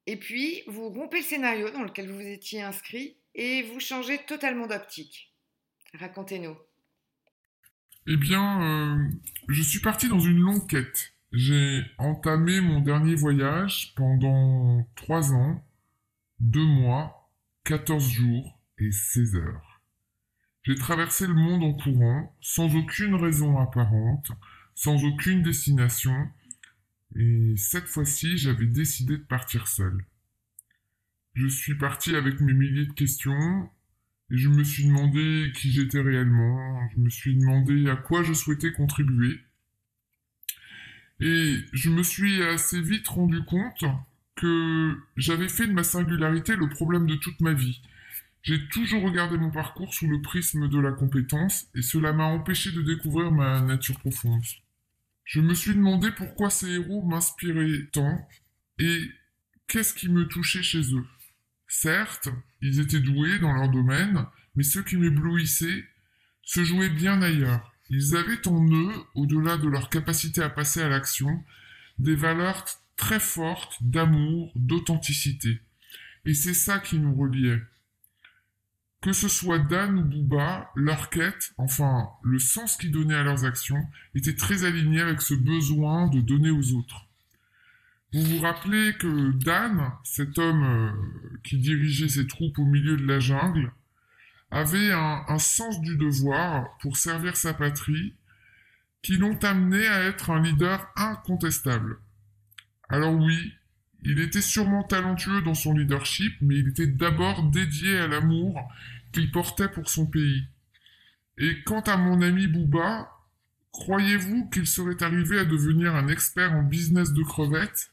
Et 0.07 0.17
puis, 0.17 0.63
vous 0.67 0.89
rompez 0.89 1.19
le 1.19 1.25
scénario 1.25 1.71
dans 1.71 1.85
lequel 1.85 2.11
vous 2.11 2.21
étiez 2.21 2.63
inscrit 2.63 3.17
et 3.35 3.63
vous 3.63 3.81
changez 3.81 4.19
totalement 4.27 4.67
d'optique. 4.67 5.33
Racontez-nous. 5.95 6.57
Eh 8.09 8.17
bien, 8.17 8.63
euh, 8.63 9.11
je 9.49 9.63
suis 9.63 9.79
parti 9.79 10.09
dans 10.09 10.19
une 10.19 10.41
longue 10.41 10.69
quête. 10.69 11.13
J'ai 11.33 11.83
entamé 11.99 12.61
mon 12.61 12.81
dernier 12.81 13.15
voyage 13.15 13.95
pendant 13.95 14.87
trois 14.97 15.33
ans, 15.33 15.65
deux 16.41 16.65
mois, 16.65 17.31
14 17.65 18.07
jours 18.11 18.61
et 18.79 18.91
16 18.91 19.37
heures. 19.37 19.72
J'ai 20.65 20.77
traversé 20.77 21.27
le 21.27 21.35
monde 21.35 21.65
en 21.65 21.73
courant, 21.73 22.37
sans 22.41 22.75
aucune 22.77 23.17
raison 23.17 23.59
apparente, 23.59 24.31
sans 24.75 25.05
aucune 25.05 25.43
destination, 25.43 26.29
et 27.17 27.55
cette 27.57 27.87
fois-ci, 27.87 28.39
j'avais 28.39 28.67
décidé 28.67 29.19
de 29.19 29.23
partir 29.23 29.67
seul. 29.67 30.07
Je 31.35 31.49
suis 31.49 31.77
parti 31.77 32.15
avec 32.15 32.41
mes 32.41 32.53
milliers 32.53 32.87
de 32.87 32.93
questions, 32.93 33.71
et 34.31 34.37
je 34.37 34.49
me 34.49 34.63
suis 34.63 34.87
demandé 34.87 35.51
qui 35.55 35.73
j'étais 35.73 36.01
réellement, 36.01 36.89
je 36.95 37.01
me 37.01 37.11
suis 37.11 37.37
demandé 37.37 37.91
à 37.91 37.97
quoi 37.97 38.23
je 38.23 38.33
souhaitais 38.33 38.73
contribuer. 38.73 39.41
Et 41.21 41.57
je 41.73 41.91
me 41.91 42.03
suis 42.03 42.43
assez 42.43 42.81
vite 42.81 43.09
rendu 43.09 43.43
compte 43.45 43.85
que 44.37 44.97
j'avais 45.17 45.49
fait 45.49 45.67
de 45.67 45.73
ma 45.73 45.85
singularité 45.85 46.57
le 46.57 46.69
problème 46.69 47.07
de 47.07 47.17
toute 47.17 47.41
ma 47.41 47.53
vie. 47.53 47.83
J'ai 48.43 48.69
toujours 48.69 49.03
regardé 49.03 49.37
mon 49.37 49.51
parcours 49.51 49.95
sous 49.95 50.09
le 50.09 50.21
prisme 50.21 50.69
de 50.69 50.79
la 50.81 50.91
compétence, 50.91 51.67
et 51.77 51.83
cela 51.83 52.13
m'a 52.13 52.25
empêché 52.25 52.73
de 52.73 52.83
découvrir 52.83 53.31
ma 53.31 53.61
nature 53.61 54.01
profonde. 54.01 54.43
Je 55.25 55.41
me 55.41 55.55
suis 55.55 55.75
demandé 55.75 56.11
pourquoi 56.11 56.51
ces 56.51 56.73
héros 56.73 57.07
m'inspiraient 57.07 57.87
tant 57.93 58.29
et 58.79 59.01
qu'est-ce 59.69 59.95
qui 59.95 60.09
me 60.09 60.27
touchait 60.27 60.63
chez 60.63 60.93
eux. 60.93 61.07
Certes, 61.69 62.29
ils 62.61 62.81
étaient 62.81 63.01
doués 63.01 63.39
dans 63.39 63.53
leur 63.53 63.69
domaine, 63.69 64.27
mais 64.57 64.65
ce 64.65 64.81
qui 64.81 64.97
m'éblouissait 64.97 65.85
se 66.43 66.65
jouait 66.65 66.91
bien 66.91 67.23
ailleurs. 67.23 67.73
Ils 67.91 68.17
avaient 68.17 68.47
en 68.49 68.67
eux, 68.73 68.93
au-delà 69.15 69.57
de 69.57 69.69
leur 69.69 69.89
capacité 69.89 70.43
à 70.43 70.51
passer 70.51 70.83
à 70.83 70.89
l'action, 70.89 71.45
des 71.99 72.17
valeurs 72.17 72.65
très 72.97 73.21
fortes 73.21 73.77
d'amour, 73.81 74.53
d'authenticité. 74.57 75.61
Et 76.25 76.35
c'est 76.35 76.55
ça 76.55 76.81
qui 76.81 76.99
nous 76.99 77.15
reliait. 77.15 77.63
Que 79.03 79.13
ce 79.13 79.29
soit 79.29 79.59
Dan 79.59 79.99
ou 79.99 80.05
Booba, 80.05 80.71
leur 80.77 81.11
quête, 81.11 81.53
enfin 81.59 82.09
le 82.23 82.39
sens 82.39 82.77
qu'ils 82.77 82.93
donnaient 82.93 83.17
à 83.17 83.25
leurs 83.25 83.45
actions, 83.45 83.85
était 84.15 84.37
très 84.37 84.65
aligné 84.65 85.01
avec 85.01 85.21
ce 85.21 85.35
besoin 85.35 86.07
de 86.07 86.21
donner 86.21 86.51
aux 86.51 86.73
autres. 86.75 87.09
Vous 88.13 88.23
vous 88.23 88.41
rappelez 88.41 88.95
que 88.95 89.33
Dan, 89.33 89.91
cet 90.05 90.39
homme 90.39 90.63
euh, 90.63 90.93
qui 91.43 91.59
dirigeait 91.59 92.09
ses 92.09 92.27
troupes 92.27 92.59
au 92.59 92.65
milieu 92.65 92.97
de 92.97 93.07
la 93.07 93.19
jungle, 93.19 93.73
avait 94.53 94.93
un, 94.93 95.25
un 95.27 95.39
sens 95.39 95.81
du 95.81 95.97
devoir 95.97 96.79
pour 96.79 96.97
servir 96.97 97.37
sa 97.37 97.55
patrie 97.55 98.15
qui 99.03 99.17
l'ont 99.17 99.39
amené 99.43 99.85
à 99.89 100.05
être 100.05 100.31
un 100.31 100.41
leader 100.41 100.89
incontestable. 100.95 101.99
Alors 102.89 103.15
oui, 103.15 103.55
il 104.05 104.19
était 104.19 104.43
sûrement 104.43 104.83
talentueux 104.83 105.43
dans 105.43 105.55
son 105.55 105.75
leadership, 105.75 106.35
mais 106.41 106.57
il 106.57 106.69
était 106.69 106.89
d'abord 106.89 107.45
dédié 107.51 107.99
à 107.99 108.09
l'amour 108.09 108.61
qu'il 109.13 109.31
portait 109.31 109.69
pour 109.69 109.89
son 109.89 110.07
pays. 110.07 110.45
Et 111.39 111.63
quant 111.63 111.81
à 111.81 111.97
mon 111.97 112.21
ami 112.21 112.47
Bouba, 112.47 113.11
croyez-vous 113.71 114.51
qu'il 114.51 114.67
serait 114.67 115.03
arrivé 115.03 115.39
à 115.39 115.45
devenir 115.45 115.95
un 115.95 116.09
expert 116.09 116.53
en 116.53 116.63
business 116.63 117.13
de 117.13 117.23
crevettes? 117.23 117.93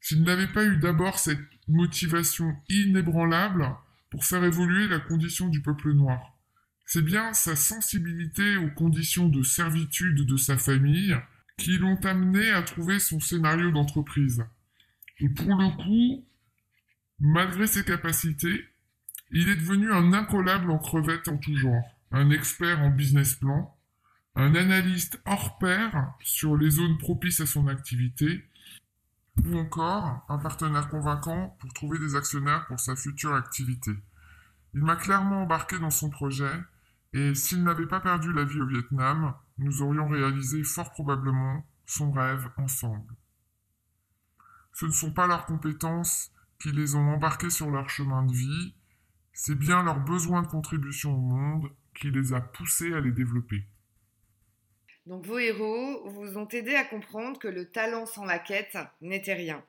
S'il 0.00 0.22
n'avait 0.22 0.52
pas 0.52 0.64
eu 0.64 0.76
d'abord 0.76 1.18
cette 1.18 1.40
motivation 1.66 2.54
inébranlable 2.68 3.74
pour 4.10 4.24
faire 4.24 4.44
évoluer 4.44 4.86
la 4.86 5.00
condition 5.00 5.48
du 5.48 5.62
peuple 5.62 5.92
noir 5.92 6.38
C'est 6.84 7.04
bien 7.04 7.32
sa 7.32 7.56
sensibilité 7.56 8.56
aux 8.58 8.70
conditions 8.70 9.28
de 9.28 9.42
servitude 9.42 10.26
de 10.26 10.36
sa 10.36 10.56
famille 10.56 11.16
qui 11.56 11.78
l'ont 11.78 12.00
amené 12.04 12.50
à 12.50 12.62
trouver 12.62 12.98
son 12.98 13.18
scénario 13.18 13.70
d'entreprise. 13.70 14.44
Et 15.18 15.28
pour 15.28 15.54
le 15.56 15.70
coup, 15.76 16.24
malgré 17.18 17.66
ses 17.66 17.84
capacités, 17.84 18.64
il 19.30 19.48
est 19.48 19.56
devenu 19.56 19.92
un 19.92 20.12
incollable 20.12 20.70
en 20.70 20.78
crevettes 20.78 21.28
en 21.28 21.38
tout 21.38 21.56
genre, 21.56 21.82
un 22.12 22.30
expert 22.30 22.80
en 22.80 22.90
business 22.90 23.34
plan, 23.34 23.76
un 24.34 24.54
analyste 24.54 25.20
hors 25.24 25.58
pair 25.58 26.14
sur 26.20 26.56
les 26.56 26.70
zones 26.70 26.98
propices 26.98 27.40
à 27.40 27.46
son 27.46 27.66
activité, 27.68 28.44
ou 29.44 29.56
encore 29.58 30.24
un 30.28 30.38
partenaire 30.38 30.88
convaincant 30.88 31.56
pour 31.60 31.72
trouver 31.72 31.98
des 31.98 32.14
actionnaires 32.14 32.66
pour 32.66 32.78
sa 32.78 32.96
future 32.96 33.34
activité. 33.34 33.92
Il 34.74 34.82
m'a 34.82 34.96
clairement 34.96 35.42
embarqué 35.42 35.78
dans 35.78 35.90
son 35.90 36.10
projet, 36.10 36.52
et 37.14 37.34
s'il 37.34 37.64
n'avait 37.64 37.86
pas 37.86 38.00
perdu 38.00 38.32
la 38.32 38.44
vie 38.44 38.60
au 38.60 38.66
Vietnam, 38.66 39.34
nous 39.58 39.80
aurions 39.80 40.08
réalisé 40.08 40.62
fort 40.62 40.92
probablement 40.92 41.66
son 41.86 42.12
rêve 42.12 42.48
ensemble. 42.58 43.14
Ce 44.78 44.84
ne 44.84 44.90
sont 44.90 45.10
pas 45.10 45.26
leurs 45.26 45.46
compétences 45.46 46.30
qui 46.60 46.70
les 46.70 46.96
ont 46.96 47.08
embarqués 47.14 47.48
sur 47.48 47.70
leur 47.70 47.88
chemin 47.88 48.26
de 48.26 48.32
vie, 48.34 48.74
c'est 49.32 49.58
bien 49.58 49.82
leur 49.82 50.00
besoin 50.00 50.42
de 50.42 50.48
contribution 50.48 51.14
au 51.14 51.20
monde 51.20 51.70
qui 51.94 52.10
les 52.10 52.34
a 52.34 52.42
poussés 52.42 52.92
à 52.92 53.00
les 53.00 53.10
développer. 53.10 53.64
Donc 55.06 55.24
vos 55.24 55.38
héros 55.38 56.06
vous 56.10 56.36
ont 56.36 56.48
aidé 56.48 56.74
à 56.74 56.84
comprendre 56.84 57.38
que 57.38 57.48
le 57.48 57.70
talent 57.70 58.04
sans 58.04 58.26
la 58.26 58.38
quête 58.38 58.76
n'était 59.00 59.32
rien. 59.32 59.64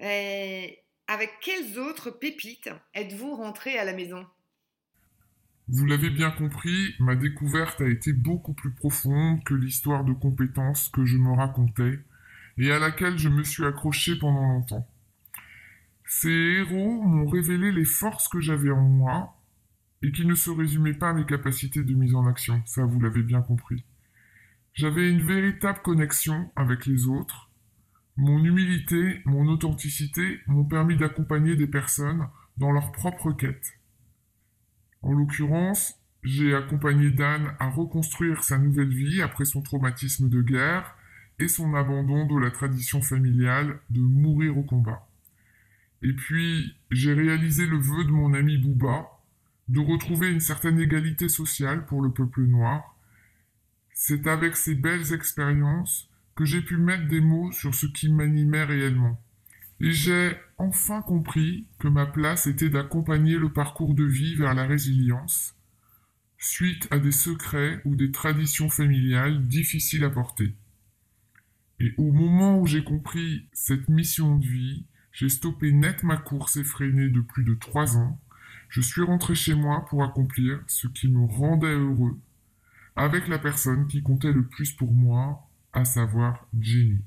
Et 0.00 0.80
avec 1.06 1.30
quelles 1.40 1.78
autres 1.78 2.10
pépites 2.10 2.70
êtes-vous 2.94 3.36
rentré 3.36 3.78
à 3.78 3.84
la 3.84 3.92
maison? 3.92 4.26
Vous 5.68 5.86
l'avez 5.86 6.10
bien 6.10 6.32
compris, 6.32 6.96
ma 6.98 7.14
découverte 7.14 7.80
a 7.80 7.86
été 7.86 8.12
beaucoup 8.12 8.52
plus 8.52 8.72
profonde 8.72 9.44
que 9.44 9.54
l'histoire 9.54 10.02
de 10.02 10.12
compétences 10.12 10.88
que 10.88 11.04
je 11.04 11.18
me 11.18 11.32
racontais 11.36 12.00
et 12.58 12.70
à 12.72 12.78
laquelle 12.78 13.18
je 13.18 13.28
me 13.28 13.42
suis 13.42 13.64
accroché 13.64 14.16
pendant 14.16 14.46
longtemps. 14.46 14.88
Ces 16.06 16.28
héros 16.28 17.02
m'ont 17.02 17.26
révélé 17.26 17.72
les 17.72 17.84
forces 17.84 18.28
que 18.28 18.40
j'avais 18.40 18.70
en 18.70 18.82
moi 18.82 19.36
et 20.02 20.12
qui 20.12 20.26
ne 20.26 20.34
se 20.34 20.50
résumaient 20.50 20.94
pas 20.94 21.10
à 21.10 21.14
mes 21.14 21.24
capacités 21.24 21.82
de 21.82 21.94
mise 21.94 22.14
en 22.14 22.26
action, 22.26 22.62
ça 22.66 22.84
vous 22.84 23.00
l'avez 23.00 23.22
bien 23.22 23.40
compris. 23.40 23.84
J'avais 24.74 25.10
une 25.10 25.22
véritable 25.22 25.80
connexion 25.82 26.50
avec 26.56 26.86
les 26.86 27.06
autres. 27.06 27.50
Mon 28.16 28.44
humilité, 28.44 29.22
mon 29.24 29.46
authenticité 29.48 30.40
m'ont 30.46 30.64
permis 30.64 30.96
d'accompagner 30.96 31.56
des 31.56 31.66
personnes 31.66 32.28
dans 32.58 32.70
leur 32.70 32.92
propre 32.92 33.32
quête. 33.32 33.78
En 35.02 35.12
l'occurrence, 35.12 35.94
j'ai 36.22 36.54
accompagné 36.54 37.10
Dan 37.10 37.54
à 37.58 37.68
reconstruire 37.68 38.42
sa 38.42 38.58
nouvelle 38.58 38.94
vie 38.94 39.22
après 39.22 39.44
son 39.44 39.62
traumatisme 39.62 40.28
de 40.28 40.42
guerre 40.42 40.96
et 41.38 41.48
son 41.48 41.74
abandon 41.74 42.26
de 42.26 42.38
la 42.38 42.50
tradition 42.50 43.02
familiale 43.02 43.78
de 43.90 44.00
mourir 44.00 44.56
au 44.56 44.62
combat. 44.62 45.06
Et 46.02 46.12
puis, 46.12 46.76
j'ai 46.90 47.14
réalisé 47.14 47.66
le 47.66 47.78
vœu 47.78 48.04
de 48.04 48.10
mon 48.10 48.34
ami 48.34 48.58
Bouba 48.58 49.08
de 49.68 49.80
retrouver 49.80 50.30
une 50.30 50.40
certaine 50.40 50.78
égalité 50.78 51.28
sociale 51.28 51.86
pour 51.86 52.02
le 52.02 52.10
peuple 52.10 52.42
noir. 52.42 52.96
C'est 53.94 54.26
avec 54.26 54.56
ces 54.56 54.74
belles 54.74 55.12
expériences 55.12 56.10
que 56.34 56.44
j'ai 56.44 56.60
pu 56.60 56.76
mettre 56.76 57.08
des 57.08 57.20
mots 57.20 57.50
sur 57.52 57.74
ce 57.74 57.86
qui 57.86 58.12
m'animait 58.12 58.64
réellement. 58.64 59.20
Et 59.80 59.92
j'ai 59.92 60.32
enfin 60.58 61.02
compris 61.02 61.66
que 61.78 61.88
ma 61.88 62.06
place 62.06 62.46
était 62.46 62.70
d'accompagner 62.70 63.38
le 63.38 63.52
parcours 63.52 63.94
de 63.94 64.04
vie 64.04 64.34
vers 64.34 64.54
la 64.54 64.66
résilience, 64.66 65.56
suite 66.38 66.86
à 66.90 66.98
des 66.98 67.12
secrets 67.12 67.80
ou 67.84 67.96
des 67.96 68.12
traditions 68.12 68.68
familiales 68.68 69.46
difficiles 69.48 70.04
à 70.04 70.10
porter. 70.10 70.54
Et 71.80 71.92
au 71.98 72.12
moment 72.12 72.58
où 72.58 72.66
j'ai 72.66 72.84
compris 72.84 73.48
cette 73.52 73.88
mission 73.88 74.38
de 74.38 74.46
vie, 74.46 74.86
j'ai 75.12 75.28
stoppé 75.28 75.72
net 75.72 76.02
ma 76.02 76.16
course 76.16 76.56
effrénée 76.56 77.08
de 77.08 77.20
plus 77.20 77.44
de 77.44 77.54
trois 77.54 77.96
ans. 77.96 78.20
Je 78.68 78.80
suis 78.80 79.02
rentré 79.02 79.34
chez 79.34 79.54
moi 79.54 79.84
pour 79.88 80.02
accomplir 80.02 80.60
ce 80.66 80.88
qui 80.88 81.08
me 81.08 81.24
rendait 81.24 81.66
heureux, 81.74 82.18
avec 82.96 83.28
la 83.28 83.38
personne 83.38 83.86
qui 83.86 84.02
comptait 84.02 84.32
le 84.32 84.46
plus 84.46 84.72
pour 84.72 84.92
moi, 84.92 85.48
à 85.72 85.84
savoir 85.84 86.46
Jenny. 86.58 87.00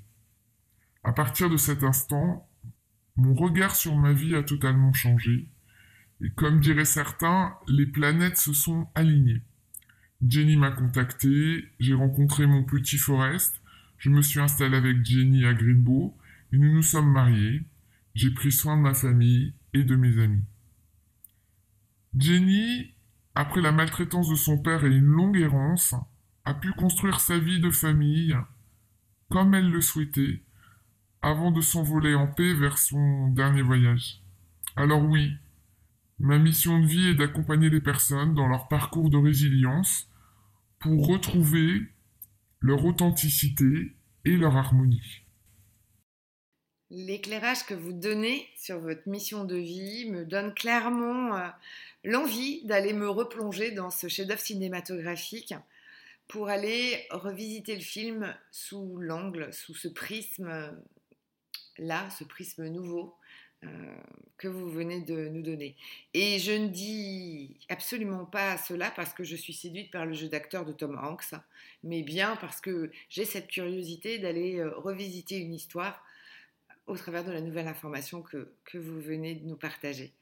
À 1.04 1.14
partir 1.14 1.50
de 1.50 1.58
cet 1.58 1.84
instant, 1.84 2.48
mon 3.16 3.34
regard 3.34 3.76
sur 3.76 3.96
ma 3.96 4.14
vie 4.14 4.36
a 4.36 4.44
totalement 4.44 4.94
changé, 4.94 5.50
et 6.22 6.30
comme 6.32 6.60
diraient 6.60 6.86
certains, 6.86 7.56
les 7.68 7.86
planètes 7.86 8.38
se 8.38 8.54
sont 8.54 8.88
alignées. 8.96 9.42
Jenny 10.26 10.58
m'a 10.58 10.72
contacté, 10.72 11.66
j'ai 11.80 11.94
rencontré 11.94 12.48
mon 12.48 12.64
petit 12.64 12.98
Forest, 12.98 13.62
je 13.98 14.10
me 14.10 14.22
suis 14.22 14.40
installé 14.40 14.78
avec 14.78 15.04
Jenny 15.06 15.46
à 15.46 15.54
Greenbow 15.54 16.16
et 16.52 16.58
nous 16.58 16.74
nous 16.74 16.84
sommes 16.84 17.12
mariés. 17.12 17.64
J'ai 18.14 18.32
pris 18.32 18.52
soin 18.52 18.78
de 18.78 18.82
ma 18.82 18.94
famille 18.94 19.54
et 19.74 19.84
de 19.84 19.96
mes 19.96 20.22
amis. 20.22 20.44
Jenny, 22.18 22.94
après 23.36 23.62
la 23.62 23.72
maltraitance 23.72 24.30
de 24.30 24.36
son 24.36 24.58
père 24.58 24.86
et 24.86 24.96
une 24.96 25.06
longue 25.06 25.38
errance, 25.38 25.94
a 26.46 26.54
pu 26.54 26.72
construire 26.74 27.20
sa 27.20 27.38
vie 27.38 27.60
de 27.60 27.70
famille 27.70 28.36
comme 29.30 29.54
elle 29.54 29.70
le 29.70 29.82
souhaitait 29.82 30.42
avant 31.22 31.52
de 31.52 31.62
s'envoler 31.62 32.16
en 32.16 32.28
paix 32.28 32.54
vers 32.54 32.78
son 32.78 33.30
dernier 33.30 33.62
voyage. 33.62 34.22
Alors 34.76 35.04
oui, 35.04 35.34
ma 36.20 36.38
mission 36.38 36.80
de 36.80 36.86
vie 36.86 37.08
est 37.08 37.16
d'accompagner 37.16 37.70
les 37.70 37.82
personnes 37.82 38.34
dans 38.34 38.48
leur 38.48 38.68
parcours 38.68 39.10
de 39.10 39.18
résilience 39.18 40.10
pour 40.80 41.08
retrouver 41.08 41.82
leur 42.60 42.86
authenticité 42.86 43.96
et 44.26 44.38
leur 44.38 44.56
harmonie. 44.56 45.24
L'éclairage 46.90 47.66
que 47.66 47.74
vous 47.74 47.92
donnez 47.92 48.48
sur 48.56 48.80
votre 48.80 49.08
mission 49.10 49.44
de 49.44 49.58
vie 49.58 50.10
me 50.10 50.26
donne 50.26 50.54
clairement 50.54 51.36
euh, 51.36 51.48
l'envie 52.04 52.66
d'aller 52.66 52.94
me 52.94 53.10
replonger 53.10 53.72
dans 53.72 53.90
ce 53.90 54.08
chef-d'œuvre 54.08 54.40
cinématographique 54.40 55.54
pour 56.30 56.48
aller 56.48 57.06
revisiter 57.12 57.76
le 57.76 57.82
film 57.82 58.34
sous 58.52 58.98
l'angle, 58.98 59.54
sous 59.54 59.76
ce 59.76 59.90
prisme 59.90 60.74
là, 61.78 62.10
ce 62.10 62.24
prisme 62.24 62.68
nouveau 62.68 63.17
que 64.38 64.48
vous 64.48 64.70
venez 64.70 65.02
de 65.02 65.28
nous 65.30 65.42
donner. 65.42 65.76
Et 66.14 66.40
je 66.40 66.52
ne 66.52 66.68
dis 66.68 67.58
absolument 67.70 68.26
pas 68.26 68.58
cela 68.58 68.92
parce 68.92 69.14
que 69.14 69.24
je 69.24 69.36
suis 69.36 69.54
séduite 69.54 69.92
par 69.92 70.06
le 70.06 70.14
jeu 70.14 70.28
d'acteur 70.28 70.64
de 70.64 70.72
Tom 70.72 70.98
Hanks, 71.02 71.34
mais 71.84 72.04
bien 72.04 72.36
parce 72.38 72.62
que 72.62 72.92
j'ai 73.10 73.26
cette 73.26 73.48
curiosité 73.48 74.20
d'aller 74.20 74.60
euh, 74.60 74.72
revisiter 74.78 75.38
une 75.38 75.54
histoire 75.54 76.04
au 76.86 76.96
travers 76.96 77.24
de 77.24 77.32
la 77.32 77.42
nouvelle 77.42 77.68
information 77.68 78.22
que, 78.22 78.54
que 78.64 78.78
vous 78.78 79.02
venez 79.02 79.36
de 79.36 79.46
nous 79.46 79.58
partager. 79.58 80.14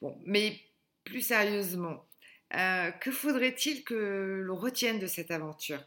Bon, 0.00 0.16
mais 0.24 0.58
plus 1.04 1.20
sérieusement, 1.20 2.06
euh, 2.54 2.90
que 2.92 3.10
faudrait-il 3.10 3.84
que 3.84 4.40
l'on 4.44 4.56
retienne 4.56 4.98
de 4.98 5.06
cette 5.06 5.30
aventure? 5.30 5.82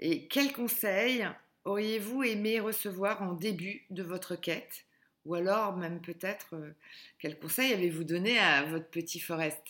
Et 0.00 0.26
quels 0.28 0.52
conseils 0.52 1.26
auriez-vous 1.64 2.22
aimé 2.22 2.60
recevoir 2.60 3.22
en 3.22 3.32
début 3.32 3.84
de 3.90 4.02
votre 4.02 4.36
quête? 4.36 4.84
Ou 5.28 5.34
alors 5.34 5.76
même 5.76 6.00
peut-être, 6.00 6.54
euh, 6.54 6.72
quel 7.18 7.38
conseil 7.38 7.74
avez-vous 7.74 8.04
donné 8.04 8.38
à 8.38 8.64
votre 8.64 8.88
petit 8.88 9.20
Forest 9.20 9.62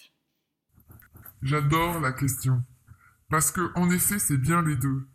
J'adore 1.42 1.98
la 1.98 2.12
question. 2.12 2.62
Parce 3.28 3.50
que, 3.50 3.72
en 3.74 3.90
effet, 3.90 4.20
c'est 4.20 4.36
bien 4.36 4.62
les 4.62 4.76
deux. 4.76 5.08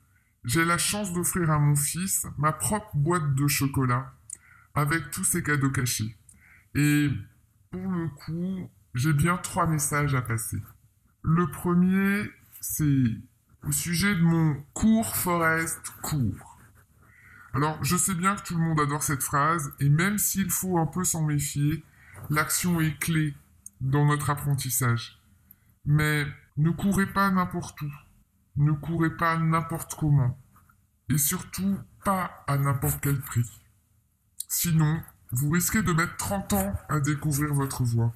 J'ai 0.44 0.66
la 0.66 0.78
chance 0.78 1.14
d'offrir 1.14 1.50
à 1.50 1.60
mon 1.60 1.78
fils 1.78 2.28
ma 2.38 2.52
propre 2.52 2.92
boîte 2.94 3.36
de 3.36 3.48
chocolat 3.48 4.12
avec 4.76 5.12
tous 5.12 5.24
ses 5.24 5.44
cadeaux 5.44 5.72
cachés. 5.72 6.14
Et 6.76 7.08
pour 7.72 7.90
le 7.90 8.10
coup, 8.10 8.70
j'ai 8.96 9.14
bien 9.14 9.38
trois 9.38 9.66
messages 9.66 10.14
à 10.14 10.22
passer. 10.22 10.58
Le 11.22 11.50
premier, 11.52 12.30
c'est 12.60 13.06
au 13.66 13.72
sujet 13.72 14.14
de 14.14 14.22
mon 14.22 14.62
cours 14.74 15.16
Forest 15.16 15.90
court. 16.02 16.53
Alors, 17.54 17.78
je 17.84 17.96
sais 17.96 18.16
bien 18.16 18.36
que 18.36 18.42
tout 18.44 18.56
le 18.56 18.64
monde 18.64 18.80
adore 18.80 19.04
cette 19.04 19.22
phrase, 19.22 19.74
et 19.80 19.90
même 19.90 20.18
s'il 20.18 20.50
faut 20.50 20.80
un 20.80 20.88
peu 20.88 21.04
s'en 21.04 21.24
méfier, 21.24 21.84
l'action 22.30 22.82
est 22.82 22.98
clé 23.00 23.36
dans 23.80 24.06
notre 24.06 24.32
apprentissage. 24.32 25.22
Mais 25.86 26.26
ne 26.58 26.72
courez 26.72 27.06
pas 27.06 27.30
n'importe 27.30 27.80
où, 27.82 27.92
ne 28.56 28.72
courez 28.72 29.16
pas 29.16 29.38
n'importe 29.38 29.96
comment, 29.96 30.40
et 31.10 31.18
surtout 31.18 31.78
pas 32.04 32.44
à 32.48 32.58
n'importe 32.58 33.02
quel 33.02 33.20
prix. 33.20 33.50
Sinon, 34.48 35.02
vous 35.32 35.50
risquez 35.52 35.84
de 35.84 35.94
mettre 35.94 36.18
30 36.18 36.54
ans 36.54 36.74
à 36.90 37.00
découvrir 37.00 37.54
votre 37.54 37.84
voie. 37.84 38.14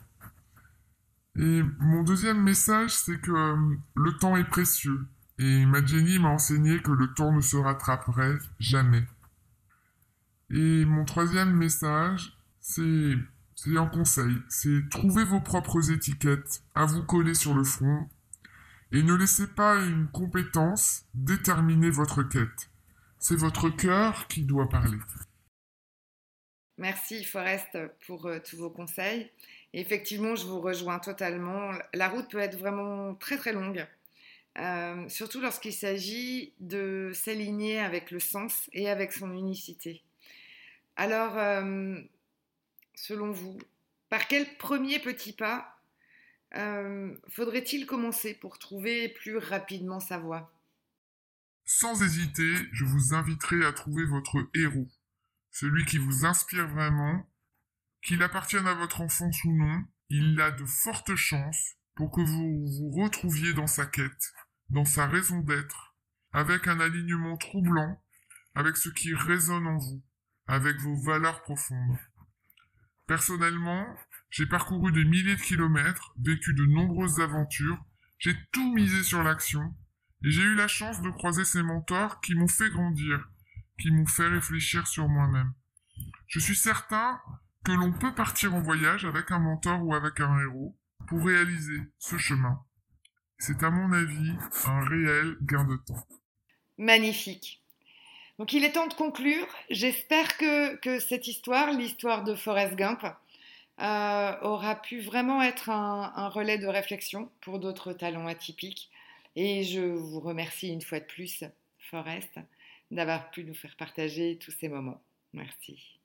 Et 1.35 1.61
mon 1.79 2.03
deuxième 2.03 2.41
message, 2.41 2.91
c'est 2.91 3.19
que 3.21 3.31
euh, 3.31 3.75
le 3.95 4.17
temps 4.17 4.35
est 4.37 4.49
précieux. 4.49 5.05
Et 5.37 5.65
ma 5.67 5.85
Jenny 5.85 6.17
m'a 6.17 6.29
enseigné 6.29 6.81
que 6.81 6.91
le 6.91 7.13
temps 7.13 7.31
ne 7.31 7.41
se 7.41 7.57
rattraperait 7.57 8.37
jamais. 8.59 9.05
Et 10.49 10.85
mon 10.85 11.03
troisième 11.03 11.51
message, 11.51 12.37
c'est, 12.59 13.13
un 13.65 13.85
conseil. 13.87 14.33
C'est 14.47 14.89
trouver 14.89 15.25
vos 15.25 15.41
propres 15.41 15.91
étiquettes 15.91 16.61
à 16.73 16.85
vous 16.85 17.03
coller 17.03 17.33
sur 17.33 17.53
le 17.53 17.63
front. 17.63 18.07
Et 18.93 19.03
ne 19.03 19.13
laissez 19.13 19.47
pas 19.47 19.75
une 19.83 20.07
compétence 20.07 21.05
déterminer 21.13 21.89
votre 21.89 22.23
quête. 22.23 22.69
C'est 23.19 23.35
votre 23.35 23.69
cœur 23.69 24.27
qui 24.27 24.43
doit 24.43 24.69
parler. 24.69 24.97
Merci 26.77 27.25
Forest 27.25 27.77
pour 28.05 28.27
euh, 28.27 28.39
tous 28.39 28.57
vos 28.57 28.69
conseils. 28.69 29.29
effectivement, 29.73 30.35
je 30.35 30.45
vous 30.45 30.61
rejoins 30.61 30.99
totalement. 30.99 31.71
La 31.93 32.07
route 32.07 32.29
peut 32.29 32.39
être 32.39 32.57
vraiment 32.57 33.15
très 33.15 33.37
très 33.37 33.51
longue, 33.51 33.85
euh, 34.59 35.09
surtout 35.09 35.41
lorsqu'il 35.41 35.73
s'agit 35.73 36.53
de 36.59 37.11
s'aligner 37.13 37.79
avec 37.79 38.11
le 38.11 38.19
sens 38.19 38.69
et 38.73 38.89
avec 38.89 39.11
son 39.11 39.33
unicité. 39.33 40.03
Alors, 40.97 41.37
euh, 41.37 41.95
selon 42.93 43.31
vous, 43.31 43.57
par 44.09 44.27
quel 44.27 44.57
premier 44.57 44.99
petit 44.99 45.33
pas 45.33 45.73
faudrait-il 47.29 47.85
commencer 47.85 48.33
pour 48.33 48.57
trouver 48.57 49.09
plus 49.09 49.37
rapidement 49.37 49.99
sa 49.99 50.17
voie? 50.17 50.51
Sans 51.65 52.01
hésiter, 52.01 52.53
je 52.71 52.85
vous 52.85 53.13
inviterai 53.13 53.63
à 53.63 53.73
trouver 53.73 54.05
votre 54.05 54.49
héros 54.55 54.87
celui 55.59 55.85
qui 55.85 55.97
vous 55.97 56.23
inspire 56.23 56.67
vraiment, 56.67 57.27
qu'il 58.03 58.21
appartienne 58.21 58.67
à 58.67 58.75
votre 58.75 59.01
enfance 59.01 59.43
ou 59.43 59.53
non, 59.53 59.85
il 60.09 60.39
a 60.39 60.51
de 60.51 60.65
fortes 60.65 61.15
chances 61.15 61.77
pour 61.95 62.11
que 62.11 62.21
vous 62.21 62.67
vous 62.67 62.91
retrouviez 63.01 63.53
dans 63.53 63.65
sa 63.65 63.87
quête, 63.87 64.33
dans 64.69 64.85
sa 64.85 65.07
raison 65.07 65.39
d'être, 65.39 65.95
avec 66.31 66.67
un 66.67 66.79
alignement 66.79 67.37
troublant, 67.37 67.99
avec 68.53 68.77
ce 68.77 68.89
qui 68.89 69.15
résonne 69.15 69.65
en 69.65 69.77
vous, 69.79 70.03
avec 70.47 70.77
vos 70.77 70.95
valeurs 70.95 71.41
profondes. 71.41 71.97
Personnellement, 73.05 73.85
j'ai 74.29 74.45
parcouru 74.45 74.91
des 74.91 75.05
milliers 75.05 75.35
de 75.35 75.41
kilomètres, 75.41 76.13
vécu 76.19 76.53
de 76.53 76.65
nombreuses 76.65 77.19
aventures, 77.19 77.83
j'ai 78.19 78.35
tout 78.51 78.73
misé 78.73 79.03
sur 79.03 79.23
l'action, 79.23 79.73
et 80.23 80.31
j'ai 80.31 80.41
eu 80.41 80.55
la 80.55 80.67
chance 80.67 81.01
de 81.01 81.09
croiser 81.09 81.45
ces 81.45 81.63
mentors 81.63 82.19
qui 82.21 82.35
m'ont 82.35 82.47
fait 82.47 82.69
grandir, 82.69 83.29
qui 83.79 83.91
m'ont 83.91 84.07
fait 84.07 84.27
réfléchir 84.27 84.87
sur 84.87 85.07
moi-même. 85.07 85.53
Je 86.27 86.39
suis 86.39 86.55
certain 86.55 87.21
que 87.63 87.71
l'on 87.71 87.93
peut 87.93 88.13
partir 88.13 88.55
en 88.55 88.61
voyage 88.61 89.05
avec 89.05 89.31
un 89.31 89.39
mentor 89.39 89.83
ou 89.83 89.93
avec 89.93 90.19
un 90.19 90.39
héros 90.39 90.77
pour 91.07 91.25
réaliser 91.25 91.81
ce 91.99 92.17
chemin. 92.17 92.59
C'est 93.39 93.63
à 93.63 93.69
mon 93.69 93.91
avis 93.91 94.33
un 94.65 94.85
réel 94.85 95.37
gain 95.41 95.63
de 95.65 95.77
temps. 95.77 96.07
Magnifique. 96.77 97.63
Donc 98.39 98.53
il 98.53 98.63
est 98.63 98.73
temps 98.73 98.87
de 98.87 98.93
conclure. 98.93 99.47
J'espère 99.69 100.37
que, 100.37 100.99
cette 100.99 101.27
histoire, 101.27 101.71
l'histoire 101.73 102.23
de 102.23 102.35
Forrest 102.35 102.75
Gump, 102.75 103.03
euh, 103.79 104.33
aura 104.41 104.75
pu 104.75 105.01
vraiment 105.01 105.41
être 105.41 105.69
un, 105.69 106.29
relais 106.29 106.57
de 106.57 106.67
réflexion 106.67 107.29
pour 107.41 107.59
d'autres 107.59 107.93
talents 107.93 108.27
atypiques. 108.27 108.89
Et 109.35 109.63
je 109.63 109.81
vous 109.81 110.19
remercie 110.19 110.69
une 110.69 110.81
fois 110.81 110.99
de 110.99 111.05
plus, 111.05 111.43
Forrest, 111.77 112.39
d'avoir 112.89 113.29
pu 113.29 113.43
nous 113.43 113.53
faire 113.53 113.75
partager 113.75 114.37
tous 114.39 114.51
ces 114.51 114.67
moments. 114.67 115.01
Merci. 115.33 115.99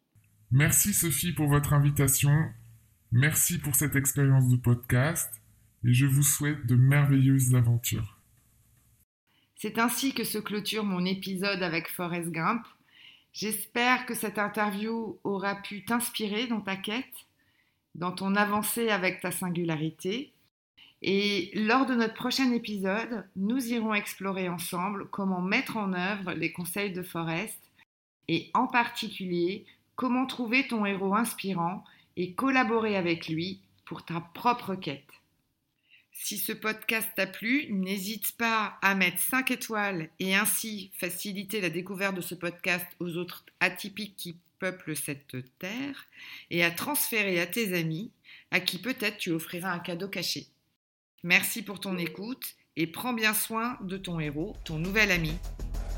Merci 0.50 0.92
Sophie 0.92 1.32
pour 1.32 1.48
votre 1.48 1.72
invitation. 1.72 2.50
Merci 3.10 3.58
pour 3.58 3.74
cette 3.74 3.96
expérience 3.96 4.48
de 4.48 4.56
podcast 4.56 5.30
et 5.84 5.92
je 5.92 6.06
vous 6.06 6.22
souhaite 6.22 6.66
de 6.66 6.76
merveilleuses 6.76 7.54
aventures. 7.54 8.21
C'est 9.62 9.78
ainsi 9.78 10.12
que 10.12 10.24
se 10.24 10.38
clôture 10.38 10.82
mon 10.82 11.04
épisode 11.04 11.62
avec 11.62 11.88
Forrest 11.88 12.32
Gump. 12.32 12.66
J'espère 13.32 14.06
que 14.06 14.14
cette 14.14 14.40
interview 14.40 15.20
aura 15.22 15.54
pu 15.54 15.84
t'inspirer 15.84 16.48
dans 16.48 16.60
ta 16.60 16.74
quête, 16.74 17.28
dans 17.94 18.10
ton 18.10 18.34
avancée 18.34 18.88
avec 18.88 19.20
ta 19.20 19.30
singularité 19.30 20.32
et 21.00 21.52
lors 21.54 21.86
de 21.86 21.94
notre 21.94 22.14
prochain 22.14 22.50
épisode, 22.50 23.24
nous 23.36 23.64
irons 23.68 23.94
explorer 23.94 24.48
ensemble 24.48 25.08
comment 25.10 25.40
mettre 25.40 25.76
en 25.76 25.92
œuvre 25.92 26.32
les 26.32 26.50
conseils 26.50 26.92
de 26.92 27.04
Forrest 27.04 27.60
et 28.26 28.50
en 28.54 28.66
particulier 28.66 29.64
comment 29.94 30.26
trouver 30.26 30.66
ton 30.66 30.84
héros 30.84 31.14
inspirant 31.14 31.84
et 32.16 32.32
collaborer 32.32 32.96
avec 32.96 33.28
lui 33.28 33.60
pour 33.84 34.04
ta 34.04 34.22
propre 34.34 34.74
quête. 34.74 35.21
Si 36.12 36.38
ce 36.38 36.52
podcast 36.52 37.08
t'a 37.16 37.26
plu, 37.26 37.66
n'hésite 37.70 38.36
pas 38.36 38.78
à 38.82 38.94
mettre 38.94 39.18
5 39.18 39.50
étoiles 39.50 40.10
et 40.18 40.34
ainsi 40.34 40.90
faciliter 40.98 41.60
la 41.60 41.70
découverte 41.70 42.14
de 42.14 42.20
ce 42.20 42.34
podcast 42.34 42.86
aux 43.00 43.16
autres 43.16 43.44
atypiques 43.60 44.16
qui 44.16 44.36
peuplent 44.58 44.94
cette 44.94 45.36
terre 45.58 46.06
et 46.50 46.62
à 46.62 46.70
transférer 46.70 47.40
à 47.40 47.46
tes 47.46 47.76
amis 47.76 48.12
à 48.50 48.60
qui 48.60 48.78
peut-être 48.78 49.18
tu 49.18 49.30
offriras 49.30 49.72
un 49.72 49.80
cadeau 49.80 50.08
caché. 50.08 50.46
Merci 51.24 51.62
pour 51.62 51.80
ton 51.80 51.96
écoute 51.98 52.54
et 52.76 52.86
prends 52.86 53.12
bien 53.12 53.34
soin 53.34 53.78
de 53.82 53.96
ton 53.96 54.20
héros, 54.20 54.56
ton 54.64 54.78
nouvel 54.78 55.10
ami. 55.10 55.32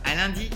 À 0.05 0.15
lundi! 0.15 0.49